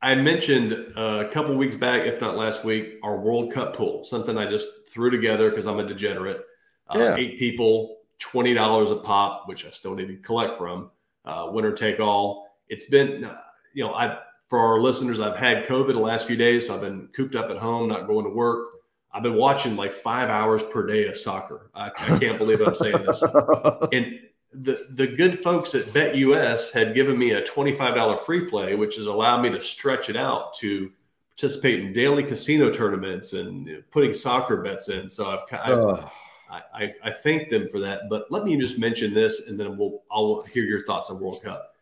[0.02, 4.04] I mentioned uh, a couple weeks back, if not last week, our World Cup pool,
[4.04, 6.42] something I just threw together because I'm a degenerate.
[6.88, 7.16] Uh, yeah.
[7.16, 10.90] Eight people, twenty dollars a pop, which I still need to collect from.
[11.24, 12.56] Uh, winner take all.
[12.68, 13.36] It's been, uh,
[13.74, 16.80] you know, I for our listeners, I've had COVID the last few days, so I've
[16.80, 18.68] been cooped up at home, not going to work.
[19.12, 21.70] I've been watching like five hours per day of soccer.
[21.74, 23.22] I, I can't believe I'm saying this.
[23.92, 24.20] And
[24.62, 28.74] the the good folks at BetUS had given me a twenty five dollar free play,
[28.74, 30.90] which has allowed me to stretch it out to
[31.30, 35.10] participate in daily casino tournaments and you know, putting soccer bets in.
[35.10, 36.08] So I've, I've
[36.48, 38.02] I, I, thank them for that.
[38.08, 41.42] But let me just mention this, and then we'll I'll hear your thoughts on World
[41.42, 41.74] Cup.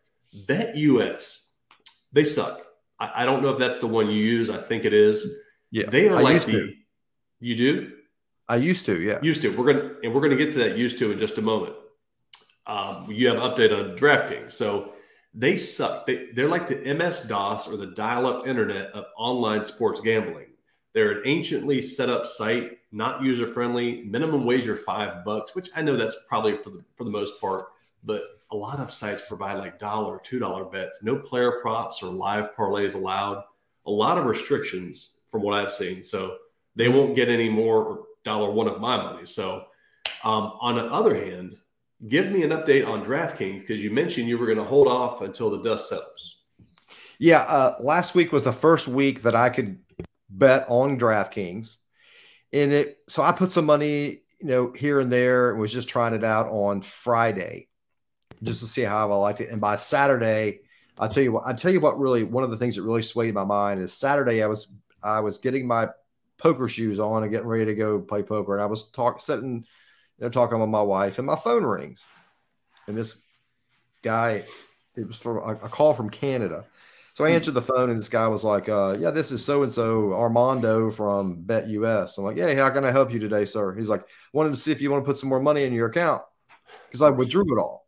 [0.46, 1.48] Bet US,
[2.12, 2.66] they suck.
[2.98, 4.50] I, I, don't know if that's the one you use.
[4.50, 5.28] I think it is.
[5.70, 6.52] Yeah, they are I like the.
[6.52, 6.72] To.
[7.40, 7.92] You do.
[8.48, 9.00] I used to.
[9.00, 9.50] Yeah, used to.
[9.50, 11.74] We're gonna and we're gonna get to that used to in just a moment.
[12.66, 14.92] Um, you have update on DraftKings, so
[15.34, 16.06] they suck.
[16.06, 20.46] They, they're like the MS DOS or the dial-up internet of online sports gambling.
[20.94, 24.04] They're an anciently set up site not user friendly.
[24.04, 27.66] Minimum wager five bucks, which I know that's probably for the, for the most part,
[28.04, 28.22] but
[28.52, 31.02] a lot of sites provide like dollar, two dollar bets.
[31.02, 33.42] No player props or live parlays allowed.
[33.86, 36.04] A lot of restrictions from what I've seen.
[36.04, 36.36] So
[36.76, 39.26] they won't get any more dollar one of my money.
[39.26, 39.64] So
[40.22, 41.56] um, on the other hand,
[42.08, 45.22] give me an update on DraftKings because you mentioned you were going to hold off
[45.22, 46.42] until the dust settles.
[47.18, 49.78] Yeah, uh, last week was the first week that I could
[50.28, 51.76] bet on DraftKings
[52.54, 55.88] and it so I put some money, you know, here and there and was just
[55.88, 57.68] trying it out on Friday
[58.42, 59.50] just to see how I liked it.
[59.50, 60.60] And by Saturday,
[60.98, 63.02] I'll tell you what, I'll tell you what really one of the things that really
[63.02, 64.68] swayed my mind is Saturday I was
[65.02, 65.88] I was getting my
[66.38, 68.54] poker shoes on and getting ready to go play poker.
[68.54, 69.66] And I was talking sitting,
[70.18, 72.04] you know, talking with my wife, and my phone rings.
[72.86, 73.22] And this
[74.02, 74.42] guy,
[74.96, 76.66] it was for a, a call from Canada.
[77.14, 77.36] So I hmm.
[77.36, 80.12] answered the phone, and this guy was like, uh, "Yeah, this is so and so
[80.12, 83.88] Armando from Bet US." I'm like, "Yeah, how can I help you today, sir?" He's
[83.88, 86.22] like, "Wanted to see if you want to put some more money in your account
[86.88, 87.86] because I withdrew it all."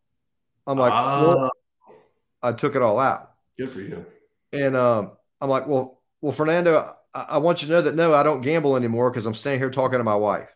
[0.65, 1.51] I'm like, well,
[2.41, 4.05] "I took it all out." Good for you.
[4.53, 5.11] And um,
[5.41, 8.41] I'm like, "Well, well, Fernando, I, I, want you to know that no, I don't
[8.41, 10.49] gamble anymore because I'm staying here talking to my wife."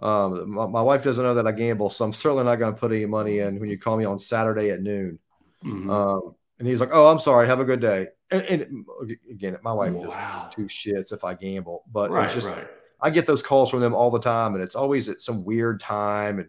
[0.00, 2.78] Um, my, my, wife doesn't know that I gamble, so I'm certainly not going to
[2.78, 5.18] put any money in when you call me on Saturday at noon.
[5.64, 5.90] Mm-hmm.
[5.90, 7.48] Um, and he's like, "Oh, I'm sorry.
[7.48, 8.86] Have a good day." And, and
[9.30, 10.50] again, my wife wow.
[10.52, 12.68] two shits if I gamble, but right, it's just right.
[13.00, 15.80] I get those calls from them all the time, and it's always at some weird
[15.80, 16.38] time.
[16.40, 16.48] And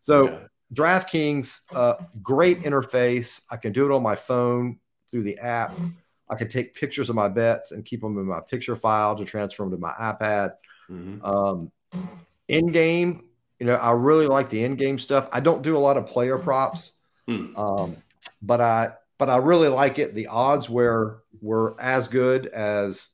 [0.00, 0.38] so, yeah.
[0.74, 3.40] DraftKings, uh, great interface.
[3.50, 4.78] I can do it on my phone
[5.10, 5.76] through the app.
[6.30, 9.24] I can take pictures of my bets and keep them in my picture file to
[9.24, 10.52] transfer them to my iPad.
[10.90, 11.24] Mm-hmm.
[11.24, 11.72] Um,
[12.48, 13.24] in game,
[13.60, 15.28] you know, I really like the in game stuff.
[15.32, 16.92] I don't do a lot of player props,
[17.28, 17.56] mm.
[17.58, 17.96] um,
[18.42, 20.14] but I but I really like it.
[20.14, 23.10] The odds were were as good as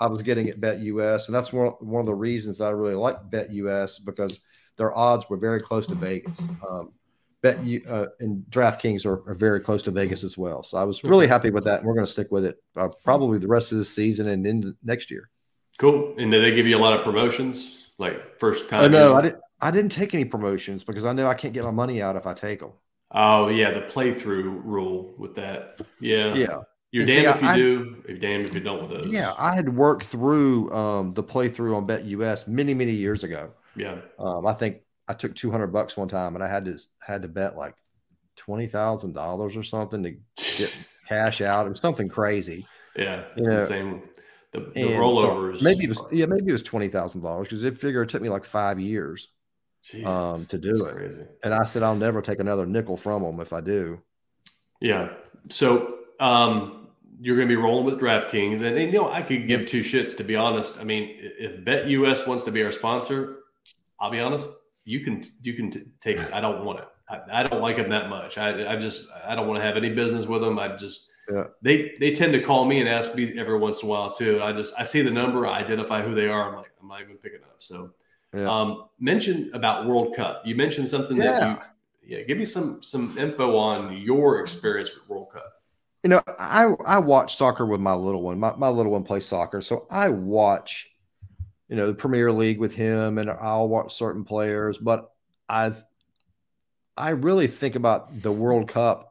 [0.00, 2.94] I was getting at BetUS, and that's one one of the reasons that I really
[2.94, 4.40] like BetUS because
[4.76, 6.40] their odds were very close to Vegas.
[6.68, 6.92] Um,
[7.40, 10.64] Bet you uh, and DraftKings are, are, very close to Vegas as well.
[10.64, 12.88] So I was really happy with that, and we're going to stick with it uh,
[13.04, 15.30] probably the rest of the season and into next year.
[15.78, 16.16] Cool.
[16.18, 18.84] And did they give you a lot of promotions, like first time?
[18.84, 19.42] Uh, no, I didn't.
[19.60, 22.26] I didn't take any promotions because I know I can't get my money out if
[22.26, 22.72] I take them.
[23.10, 25.80] Oh yeah, the playthrough rule with that.
[26.00, 26.58] Yeah, yeah.
[26.90, 28.02] You're and damned see, if you I, do.
[28.08, 29.12] You're damned if you don't with those.
[29.12, 33.50] Yeah, I had worked through um, the playthrough on BetUS many, many years ago.
[33.76, 33.98] Yeah.
[34.18, 37.22] Um, I think I took two hundred bucks one time, and I had to had
[37.22, 37.74] to bet like
[38.36, 40.16] twenty thousand dollars or something to
[40.56, 40.76] get
[41.08, 41.66] cash out.
[41.66, 42.66] It was something crazy.
[42.96, 44.02] Yeah, it's you know, insane.
[44.52, 45.58] The, the rollovers.
[45.58, 48.10] So maybe it was yeah, maybe it was twenty thousand dollars because it figured it
[48.10, 49.28] took me like five years
[49.86, 50.94] Jeez, um, to do it.
[50.94, 51.22] Crazy.
[51.44, 54.00] And I said I'll never take another nickel from them if I do.
[54.80, 55.10] Yeah.
[55.50, 56.88] So um,
[57.20, 59.82] you're going to be rolling with DraftKings, and, and, you know I could give two
[59.82, 60.80] shits to be honest.
[60.80, 63.40] I mean, if BetUS wants to be our sponsor,
[64.00, 64.48] I'll be honest.
[64.84, 66.32] You can you can t- take it.
[66.32, 66.88] I don't want it.
[67.10, 68.38] I, I, don't like them that much.
[68.38, 70.58] I, I just I don't want to have any business with them.
[70.58, 71.44] I just yeah.
[71.62, 74.42] they they tend to call me and ask me every once in a while too.
[74.42, 76.48] I just I see the number, I identify who they are.
[76.48, 77.56] I'm like I'm not even picking up.
[77.58, 77.90] So
[78.34, 78.50] yeah.
[78.50, 80.42] um, mention about World Cup.
[80.44, 81.40] You mentioned something yeah.
[81.40, 81.58] that you
[82.08, 85.52] yeah, give me some some info on your experience with World Cup.
[86.02, 88.40] You know, I I watch soccer with my little one.
[88.40, 90.90] My, my little one plays soccer, so I watch,
[91.68, 94.78] you know, the Premier League with him, and I'll watch certain players.
[94.78, 95.10] But
[95.50, 95.72] I,
[96.96, 99.07] I really think about the World Cup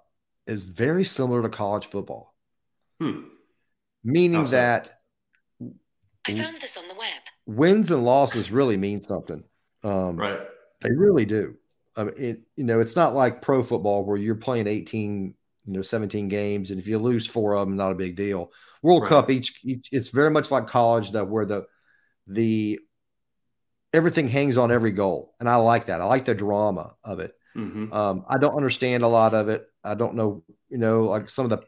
[0.47, 2.33] is very similar to college football,
[2.99, 3.21] hmm.
[4.03, 5.01] meaning that
[6.27, 7.21] I found this on the web.
[7.45, 9.43] Wins and losses really mean something.
[9.83, 10.39] Um, right.
[10.81, 11.55] They really do.
[11.95, 15.33] I mean, it, you know, it's not like pro football where you're playing 18,
[15.65, 18.51] you know, 17 games, and if you lose four of them, not a big deal.
[18.83, 19.09] World right.
[19.09, 21.65] Cup, each, each, it's very much like college, that where the
[22.27, 22.79] the
[23.93, 26.01] everything hangs on every goal, and I like that.
[26.01, 27.33] I like the drama of it.
[27.55, 27.91] Mm-hmm.
[27.91, 29.65] Um, I don't understand a lot of it.
[29.87, 31.63] I don't know, you know, like some of the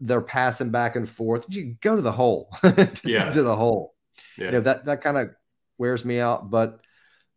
[0.00, 1.46] they're passing back and forth.
[1.48, 2.50] You go to the hole,
[3.04, 3.94] yeah, to the hole.
[4.36, 4.46] Yeah.
[4.46, 5.30] You know that that kind of
[5.78, 6.80] wears me out, but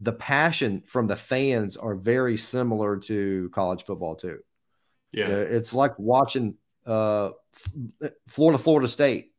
[0.02, 4.40] the passion from the fans are very similar to college football too.
[5.12, 7.30] Yeah, you know, it's like watching uh,
[8.28, 9.34] Florida, Florida State.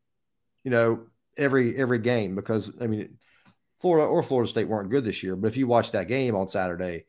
[0.65, 3.19] You know, every every game because I mean,
[3.81, 6.49] Florida or Florida State weren't good this year, but if you watch that game on
[6.49, 7.05] Saturday,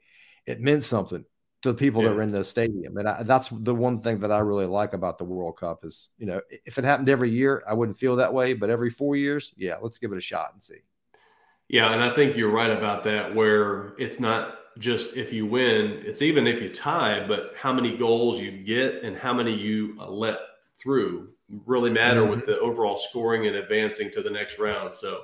[0.45, 1.23] it meant something
[1.61, 2.09] to the people yeah.
[2.09, 4.93] that are in the stadium, and I, that's the one thing that I really like
[4.93, 8.15] about the World Cup is you know if it happened every year, I wouldn't feel
[8.17, 10.79] that way, but every four years, yeah, let's give it a shot and see.
[11.67, 13.35] Yeah, and I think you're right about that.
[13.35, 17.97] Where it's not just if you win, it's even if you tie, but how many
[17.97, 20.37] goals you get and how many you uh, let
[20.77, 21.29] through
[21.65, 22.31] really matter mm-hmm.
[22.31, 24.95] with the overall scoring and advancing to the next round.
[24.95, 25.23] So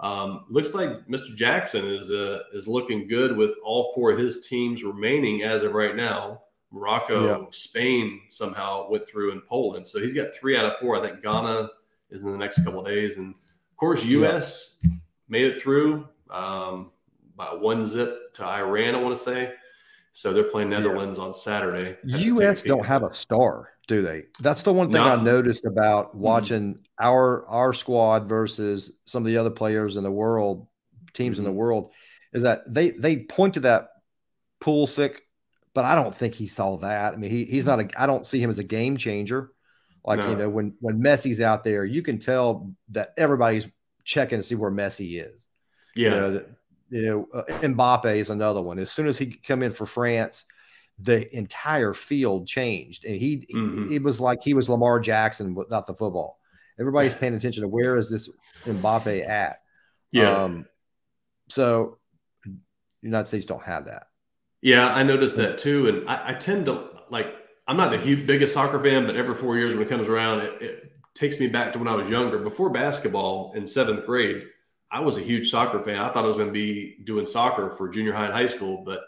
[0.00, 1.34] um, looks like Mr.
[1.34, 5.72] Jackson is uh, is looking good with all four of his teams remaining as of
[5.72, 6.42] right now.
[6.70, 7.46] Morocco, yeah.
[7.50, 9.88] Spain somehow went through, and Poland.
[9.88, 10.96] So he's got three out of four.
[10.96, 11.70] I think Ghana
[12.10, 14.78] is in the next couple days, and of course, U.S.
[14.82, 14.90] Yeah
[15.28, 16.90] made it through um,
[17.36, 19.52] by one zip to Iran, I want to say.
[20.12, 21.24] So they're playing Netherlands yeah.
[21.24, 21.96] on Saturday.
[22.04, 22.62] U.S.
[22.62, 24.26] don't have a star, do they?
[24.38, 25.08] That's the one thing no.
[25.08, 26.20] I noticed about mm-hmm.
[26.20, 26.82] watching mm-hmm.
[27.00, 30.68] our our squad versus some of the other players in the world,
[31.14, 31.40] teams mm-hmm.
[31.40, 31.58] in the mm-hmm.
[31.58, 31.92] world,
[32.32, 33.88] is that they they point to that
[34.60, 35.16] Pulisic,
[35.74, 37.14] but I don't think he saw that.
[37.14, 37.88] I mean, he, he's not a.
[38.00, 39.50] I don't see him as a game changer.
[40.04, 40.30] Like no.
[40.30, 43.68] you know, when when Messi's out there, you can tell that everybody's
[44.04, 45.46] checking to see where Messi is.
[45.96, 46.08] Yeah.
[46.08, 46.44] You know,
[46.90, 48.78] you know uh, Mbappe is another one.
[48.78, 50.44] As soon as he come in for France,
[51.00, 53.92] the entire field changed, and he mm-hmm.
[53.92, 56.38] it was like he was Lamar Jackson without the football.
[56.78, 58.28] Everybody's paying attention to where is this
[58.64, 59.60] Mbappe at.
[60.10, 60.44] Yeah.
[60.44, 60.66] Um,
[61.48, 61.98] so
[63.02, 64.08] United States don't have that.
[64.60, 67.34] Yeah, I noticed that too, and I, I tend to like.
[67.66, 70.40] I'm not the huge, biggest soccer fan, but every four years when it comes around,
[70.40, 72.38] it, it takes me back to when I was younger.
[72.38, 74.46] Before basketball in seventh grade,
[74.90, 75.96] I was a huge soccer fan.
[75.96, 78.84] I thought I was going to be doing soccer for junior high and high school,
[78.86, 79.00] but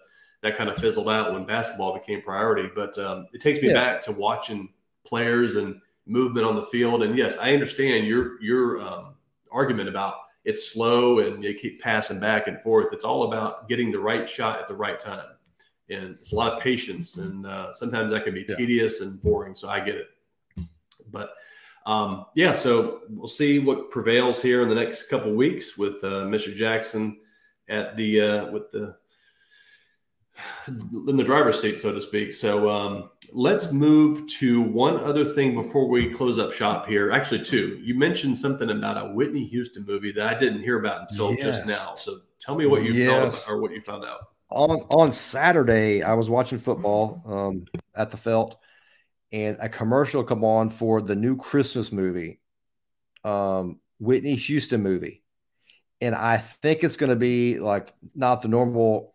[0.42, 2.70] that kind of fizzled out when basketball became priority.
[2.74, 3.74] But um, it takes me yeah.
[3.74, 4.70] back to watching
[5.04, 7.02] players and movement on the field.
[7.02, 9.14] And yes, I understand your your um,
[9.52, 10.14] argument about
[10.44, 12.92] it's slow and you keep passing back and forth.
[12.92, 15.26] It's all about getting the right shot at the right time.
[15.90, 17.16] And it's a lot of patience.
[17.16, 18.56] And uh, sometimes that can be yeah.
[18.56, 19.54] tedious and boring.
[19.54, 20.08] So I get it.
[21.10, 21.34] But
[21.86, 26.24] um, yeah, so we'll see what prevails here in the next couple weeks with uh,
[26.26, 26.54] Mr.
[26.54, 27.18] Jackson
[27.68, 28.96] at the uh, with the
[30.66, 32.32] in the driver's seat, so to speak.
[32.32, 37.12] So um, let's move to one other thing before we close up shop here.
[37.12, 37.80] Actually, two.
[37.82, 41.42] You mentioned something about a Whitney Houston movie that I didn't hear about until yes.
[41.42, 41.94] just now.
[41.94, 43.48] So tell me what you yes.
[43.48, 44.28] or what you found out.
[44.50, 47.64] On on Saturday, I was watching football um,
[47.94, 48.56] at the Felt,
[49.30, 52.40] and a commercial come on for the new Christmas movie,
[53.22, 55.22] um, Whitney Houston movie,
[56.00, 59.09] and I think it's going to be like not the normal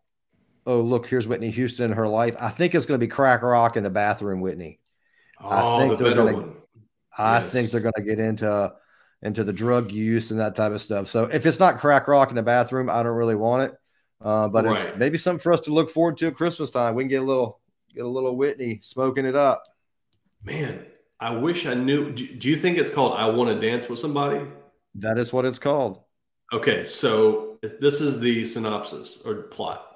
[0.66, 2.36] oh look, here's Whitney Houston in her life.
[2.40, 4.80] I think it's going to be crack rock in the bathroom, Whitney.
[5.40, 6.56] Oh, I think the they're gonna, one.
[7.18, 7.52] I yes.
[7.52, 8.74] think they're going to get into
[9.22, 11.08] into the drug use and that type of stuff.
[11.08, 13.78] So if it's not crack rock in the bathroom, I don't really want it.
[14.22, 14.88] Uh, but right.
[14.88, 16.96] it's maybe something for us to look forward to at Christmas time.
[16.96, 17.60] We can get a little
[17.94, 19.64] get a little Whitney smoking it up.
[20.44, 20.86] Man,
[21.20, 22.12] I wish I knew.
[22.12, 24.46] Do, do you think it's called "I Want to Dance with Somebody"?
[24.96, 26.02] That is what it's called.
[26.54, 29.95] Okay, so this is the synopsis or plot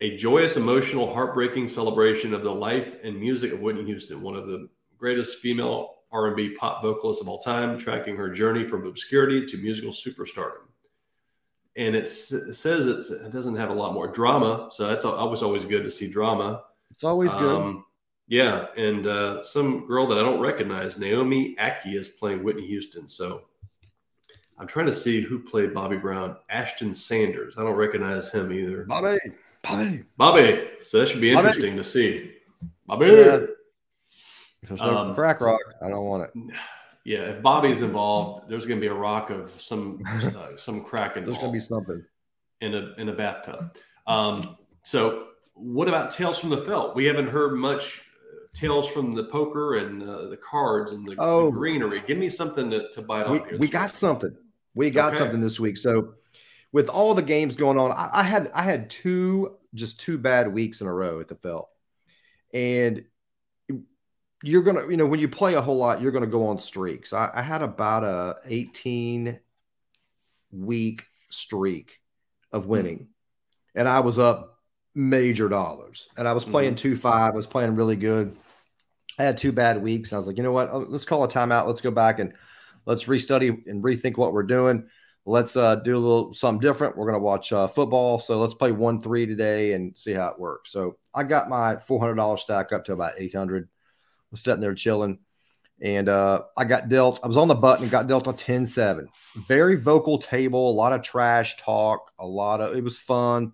[0.00, 4.46] a joyous, emotional, heartbreaking celebration of the life and music of Whitney Houston, one of
[4.46, 9.56] the greatest female R&B pop vocalists of all time, tracking her journey from obscurity to
[9.58, 10.66] musical superstardom.
[11.76, 15.84] And it says it doesn't have a lot more drama, so that's always always good
[15.84, 16.64] to see drama.
[16.90, 17.56] It's always good.
[17.56, 17.84] Um,
[18.26, 23.06] yeah, and uh, some girl that I don't recognize, Naomi Ackie, is playing Whitney Houston.
[23.06, 23.42] So
[24.58, 26.36] I'm trying to see who played Bobby Brown.
[26.50, 27.54] Ashton Sanders.
[27.56, 28.84] I don't recognize him either.
[28.84, 29.18] Bobby.
[29.62, 30.04] Bobby.
[30.16, 30.68] Bobby.
[30.82, 31.82] So that should be interesting Bobby.
[31.82, 32.32] to see.
[32.86, 33.06] Bobby.
[33.06, 33.46] Yeah.
[34.62, 36.54] If there's no um, crack rock, I don't want it.
[37.04, 41.14] Yeah, if Bobby's involved, there's going to be a rock of some uh, some crack
[41.14, 42.04] There's going to be something
[42.60, 43.74] in a in a bathtub.
[44.06, 46.96] Um, so, what about tales from the felt?
[46.96, 51.14] We haven't heard much uh, tales from the poker and uh, the cards and the,
[51.18, 52.02] oh, the, greenery.
[52.06, 53.58] Give me something to, to bite we, on here.
[53.58, 54.36] We got something.
[54.74, 55.18] We got okay.
[55.18, 55.76] something this week.
[55.76, 56.14] So
[56.72, 60.52] with all the games going on, I, I, had I had two just two bad
[60.52, 61.68] weeks in a row at the Felt,
[62.52, 63.04] and
[64.42, 67.12] you're gonna you know when you play a whole lot, you're gonna go on streaks.
[67.12, 69.40] I, I had about a 18
[70.52, 72.00] week streak
[72.52, 72.70] of hmm.
[72.70, 73.08] winning,
[73.74, 74.58] and I was up
[74.94, 76.82] major dollars, and I was playing mm-hmm.
[76.90, 77.32] two five.
[77.32, 78.36] I was playing really good.
[79.18, 80.12] I had two bad weeks.
[80.12, 80.90] I was like, you know what?
[80.90, 81.66] Let's call a timeout.
[81.66, 82.34] Let's go back and
[82.86, 84.88] let's restudy and rethink what we're doing
[85.28, 86.96] let's uh, do a little something different.
[86.96, 88.18] We're going to watch uh, football.
[88.18, 90.72] So let's play one three today and see how it works.
[90.72, 93.64] So I got my four hundred dollar stack up to about 800.
[93.64, 93.68] I
[94.30, 95.18] Was sitting there chilling,
[95.82, 97.20] and uh, I got dealt.
[97.22, 99.06] I was on the button and got dealt a 10-7.
[99.36, 103.52] Very vocal table, a lot of trash talk, a lot of it was fun.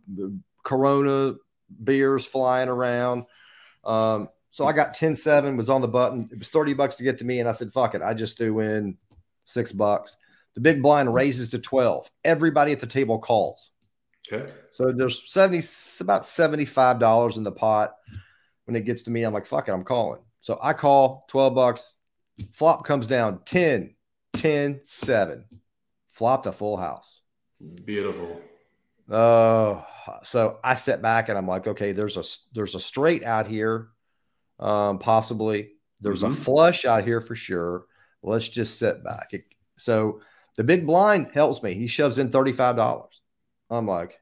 [0.62, 1.34] Corona
[1.82, 3.24] beers flying around.
[3.84, 6.28] Um, so I got 10-7, was on the button.
[6.32, 8.02] It was 30 bucks to get to me, and I said, fuck it.
[8.02, 8.96] I just threw in
[9.44, 10.16] six bucks.
[10.54, 12.10] The big blind raises to 12.
[12.24, 13.70] Everybody at the table calls.
[14.32, 14.50] Okay.
[14.70, 15.58] So there's 70,
[16.00, 17.94] about $75 in the pot.
[18.64, 20.20] When it gets to me, I'm like, fuck it, I'm calling.
[20.40, 21.92] So I call 12 bucks.
[22.52, 23.94] Flop comes down 10,
[24.34, 25.44] 10, 7.
[26.10, 27.20] Flopped a full house.
[27.84, 28.40] Beautiful.
[29.10, 32.24] Oh, uh, so I step back and I'm like, okay, there's a
[32.54, 33.88] there's a straight out here,
[34.58, 35.72] um, possibly.
[36.00, 36.32] There's mm-hmm.
[36.32, 37.84] a flush out here for sure.
[38.22, 39.28] Let's just sit back.
[39.32, 39.44] It,
[39.76, 40.20] so
[40.56, 41.74] the big blind helps me.
[41.74, 43.06] He shoves in $35.
[43.70, 44.20] I'm like,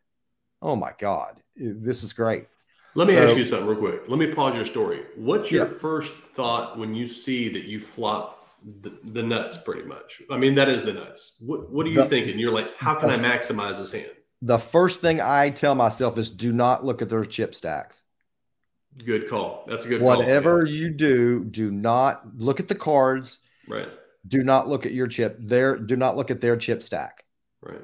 [0.61, 2.47] oh my God, this is great.
[2.95, 4.03] Let me so, ask you something real quick.
[4.09, 5.03] Let me pause your story.
[5.17, 5.73] What's your yeah.
[5.73, 8.47] first thought when you see that you flop
[8.83, 10.21] the, the, nuts pretty much?
[10.31, 11.37] I mean, that is the nuts.
[11.41, 12.39] What, what are you the, thinking?
[12.39, 14.11] You're like, how can I maximize this hand?
[14.43, 18.03] The first thing I tell myself is do not look at their chip stacks.
[19.05, 19.65] Good call.
[19.67, 20.19] That's a good call.
[20.19, 20.71] Whatever call.
[20.71, 23.39] you do, do not look at the cards.
[23.67, 23.89] Right
[24.27, 25.37] do not look at your chip.
[25.41, 27.25] Their do not look at their chip stack.
[27.61, 27.81] Right.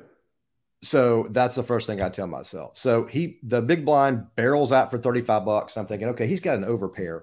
[0.82, 2.76] So that's the first thing I tell myself.
[2.76, 5.76] So he the big blind barrels out for 35 bucks.
[5.76, 7.22] I'm thinking, okay, he's got an overpair.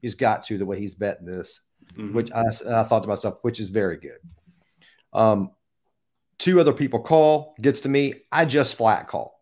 [0.00, 1.60] He's got to the way he's betting this,
[1.94, 2.14] mm-hmm.
[2.14, 4.18] which I, I thought to myself, which is very good.
[5.12, 5.52] Um,
[6.38, 8.14] two other people call, gets to me.
[8.30, 9.40] I just flat call.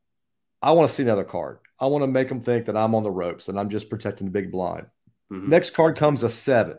[0.63, 1.59] I want to see another card.
[1.81, 4.27] I want to make them think that I'm on the ropes and I'm just protecting
[4.27, 4.87] the big blind.
[5.33, 5.49] Mm-hmm.
[5.49, 6.79] Next card comes a seven,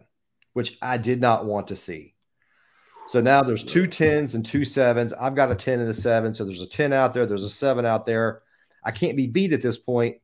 [0.53, 2.13] which I did not want to see.
[3.11, 5.11] So now there's two tens and two sevens.
[5.11, 6.33] I've got a 10 and a seven.
[6.33, 8.41] So there's a 10 out there, there's a seven out there.
[8.85, 10.19] I can't be beat at this point,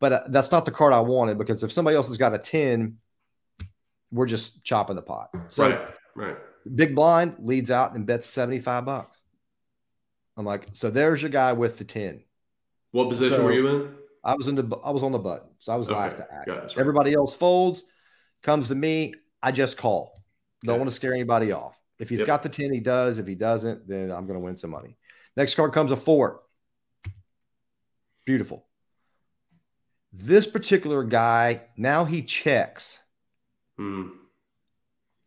[0.00, 2.38] but uh, that's not the card I wanted because if somebody else has got a
[2.38, 2.96] 10,
[4.10, 5.28] we're just chopping the pot.
[5.48, 6.36] So right, right.
[6.74, 9.20] Big blind leads out and bets 75 bucks.
[10.36, 12.20] I'm like, so there's your guy with the 10.
[12.90, 13.94] What position so were you in?
[14.24, 15.96] I was in the I was on the button, so I was okay.
[15.96, 16.48] last to act.
[16.48, 16.78] Right.
[16.78, 17.84] Everybody else folds,
[18.42, 19.14] comes to me.
[19.40, 20.24] I just call.
[20.64, 21.78] Don't want to scare anybody off.
[21.98, 22.26] If he's yep.
[22.26, 23.18] got the 10, he does.
[23.18, 24.96] If he doesn't, then I'm going to win some money.
[25.36, 26.42] Next card comes a four.
[28.24, 28.66] Beautiful.
[30.12, 33.00] This particular guy, now he checks.
[33.76, 34.08] Hmm.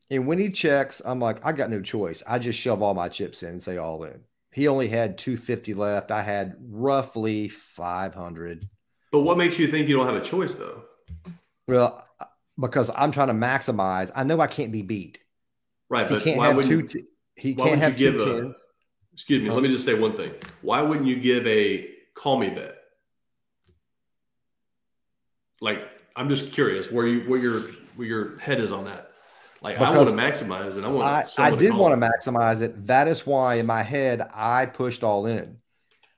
[0.10, 2.24] And when he checks, I'm like, I got no choice.
[2.26, 4.22] I just shove all my chips in and say all in.
[4.52, 6.12] He only had 250 left.
[6.12, 8.68] I had roughly 500.
[9.12, 10.84] But what makes you think you don't have a choice, though?
[11.68, 12.06] Well,
[12.60, 14.10] because I'm trying to maximize.
[14.16, 15.20] I know I can't be beat.
[15.90, 16.84] Right, he but can't have two.
[16.84, 19.50] T- he can't have two a, Excuse me.
[19.50, 20.32] let me just say one thing.
[20.62, 22.76] Why wouldn't you give a call me bet?
[25.62, 27.62] Like, I'm just curious where you where your
[27.96, 29.12] where your head is on that.
[29.62, 31.08] Like, I want to maximize and I want.
[31.40, 32.86] I, I did want to maximize it.
[32.88, 35.58] That is why in my head I pushed all in.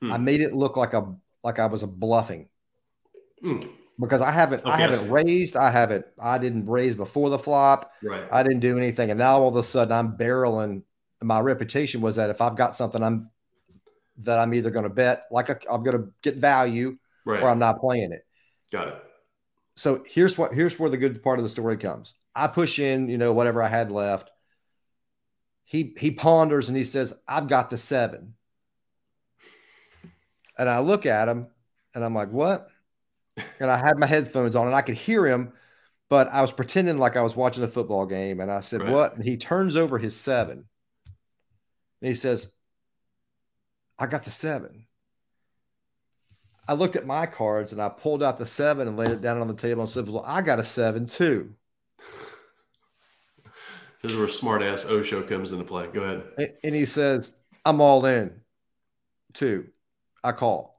[0.02, 0.12] Hmm.
[0.12, 2.50] I made it look like a like I was a bluffing.
[3.42, 3.62] Hmm
[4.00, 7.40] because I haven't okay, I haven't I raised, I haven't I didn't raise before the
[7.40, 7.92] flop.
[8.02, 8.24] Right.
[8.32, 9.10] I didn't do anything.
[9.10, 10.84] And now all of a sudden I'm barreling.
[11.22, 13.30] My reputation was that if I've got something I'm
[14.20, 17.42] that I'm either going to bet like i am going to get value right.
[17.42, 18.26] or I'm not playing it.
[18.72, 19.04] Got it.
[19.76, 22.14] So here's what here's where the good part of the story comes.
[22.36, 24.30] I push in, you know, whatever I had left.
[25.66, 28.34] He he ponders and he says, "I've got the seven.
[30.58, 31.48] And I look at him
[31.94, 32.70] and I'm like, "What?"
[33.60, 35.54] And I had my headphones on and I could hear him,
[36.10, 38.40] but I was pretending like I was watching a football game.
[38.40, 38.92] And I said, right.
[38.92, 39.16] What?
[39.16, 40.66] And he turns over his seven.
[42.02, 42.52] And he says,
[43.98, 44.86] I got the seven.
[46.68, 49.42] I looked at my cards and I pulled out the seven and laid it down
[49.42, 51.54] on the table and said, Well, I got a seven too.
[54.02, 55.88] This is where smart ass Osho comes into play.
[55.88, 56.54] Go ahead.
[56.64, 57.34] And he says,
[57.66, 58.32] I'm all in
[59.34, 59.68] too.
[60.24, 60.79] I call.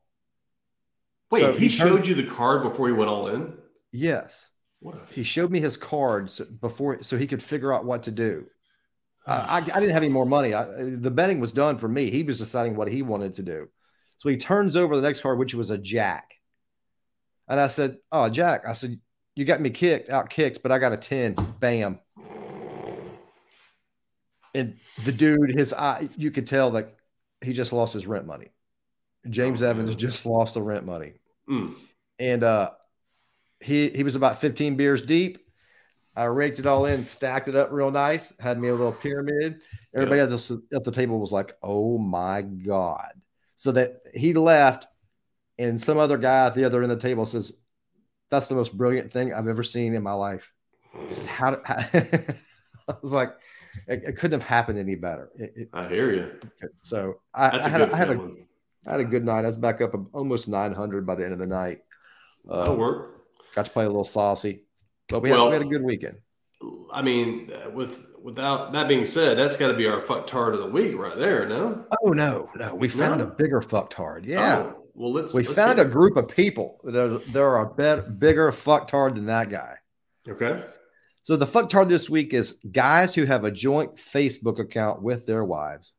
[1.30, 3.54] Wait, so he, he showed you the card before he went all in?
[3.92, 4.50] Yes.
[4.80, 5.08] What.
[5.10, 8.46] He showed me his cards before so he could figure out what to do.
[9.26, 10.54] uh, I, I didn't have any more money.
[10.54, 12.10] I, the betting was done for me.
[12.10, 13.68] He was deciding what he wanted to do.
[14.18, 16.34] So he turns over the next card, which was a jack.
[17.48, 18.66] And I said, Oh, Jack.
[18.66, 18.98] I said,
[19.34, 21.34] You got me kicked, out kicked, but I got a 10.
[21.58, 21.98] Bam.
[24.54, 26.96] And the dude, his eye, you could tell that
[27.40, 28.48] he just lost his rent money.
[29.28, 31.14] James oh, Evans just lost the rent money.
[31.48, 31.74] Mm.
[32.18, 32.70] And uh,
[33.60, 35.38] he he was about 15 beers deep.
[36.16, 39.60] I raked it all in, stacked it up real nice, had me a little pyramid.
[39.94, 40.24] Everybody yeah.
[40.24, 43.12] at, the, at the table was like, oh my God.
[43.56, 44.86] So that he left,
[45.58, 47.52] and some other guy at the other end of the table says,
[48.30, 50.52] That's the most brilliant thing I've ever seen in my life.
[51.28, 53.34] How, how I was like,
[53.86, 55.30] it, it, couldn't have happened any better.
[55.36, 56.32] It, it, I hear you.
[56.82, 58.30] So I, I had, I had a
[58.86, 59.40] I had a good night.
[59.40, 61.80] I was back up almost 900 by the end of the night.
[62.48, 63.26] Uh, That'll work.
[63.54, 64.62] Got to play a little saucy,
[65.08, 66.18] but we had, well, we had a good weekend.
[66.92, 70.60] I mean, with without that being said, that's got to be our fuck tard of
[70.60, 71.46] the week right there.
[71.46, 71.84] No.
[72.02, 74.24] Oh no, no, we found a bigger fuck tard.
[74.24, 74.58] Yeah.
[74.58, 75.34] Oh, well, let's.
[75.34, 79.16] We let's found a group of people that are there are a bigger fuck tard
[79.16, 79.76] than that guy.
[80.28, 80.62] Okay.
[81.22, 85.26] So the fuck tard this week is guys who have a joint Facebook account with
[85.26, 85.92] their wives.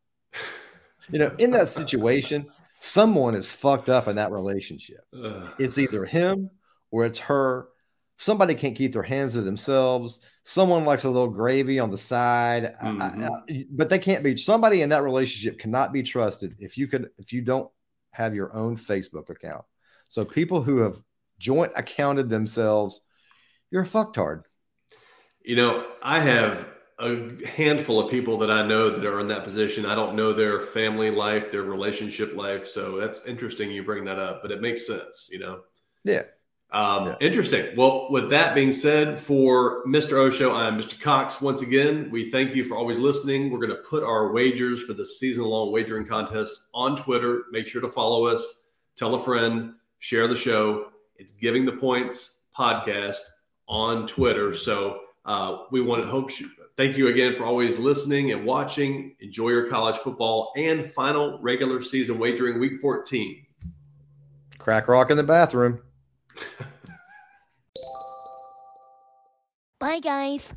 [1.09, 2.47] You know, in that situation,
[2.81, 5.05] someone is fucked up in that relationship.
[5.13, 5.49] Ugh.
[5.59, 6.49] It's either him
[6.89, 7.69] or it's her.
[8.17, 10.19] Somebody can't keep their hands to themselves.
[10.43, 13.01] Someone likes a little gravy on the side, mm-hmm.
[13.01, 14.35] I, I, but they can't be.
[14.35, 17.69] Somebody in that relationship cannot be trusted if you could if you don't
[18.11, 19.63] have your own Facebook account.
[20.07, 20.99] So people who have
[21.39, 22.99] joint accounted themselves,
[23.71, 24.43] you're a fucktard.
[25.43, 26.67] You know, I have
[27.01, 29.85] a handful of people that I know that are in that position.
[29.85, 32.67] I don't know their family life, their relationship life.
[32.67, 35.61] So that's interesting you bring that up, but it makes sense, you know?
[36.03, 36.23] Yeah.
[36.71, 37.15] Um, yeah.
[37.19, 37.75] Interesting.
[37.75, 40.13] Well, with that being said, for Mr.
[40.13, 40.99] Osho, I'm Mr.
[40.99, 41.41] Cox.
[41.41, 43.51] Once again, we thank you for always listening.
[43.51, 47.43] We're going to put our wagers for the season long wagering contest on Twitter.
[47.51, 50.91] Make sure to follow us, tell a friend, share the show.
[51.17, 53.19] It's Giving the Points podcast
[53.67, 54.53] on Twitter.
[54.53, 56.31] So uh, we want to hope
[56.77, 59.15] Thank you again for always listening and watching.
[59.19, 63.45] Enjoy your college football and final regular season wagering week 14.
[64.57, 65.81] Crack rock in the bathroom.
[69.79, 70.53] Bye, guys.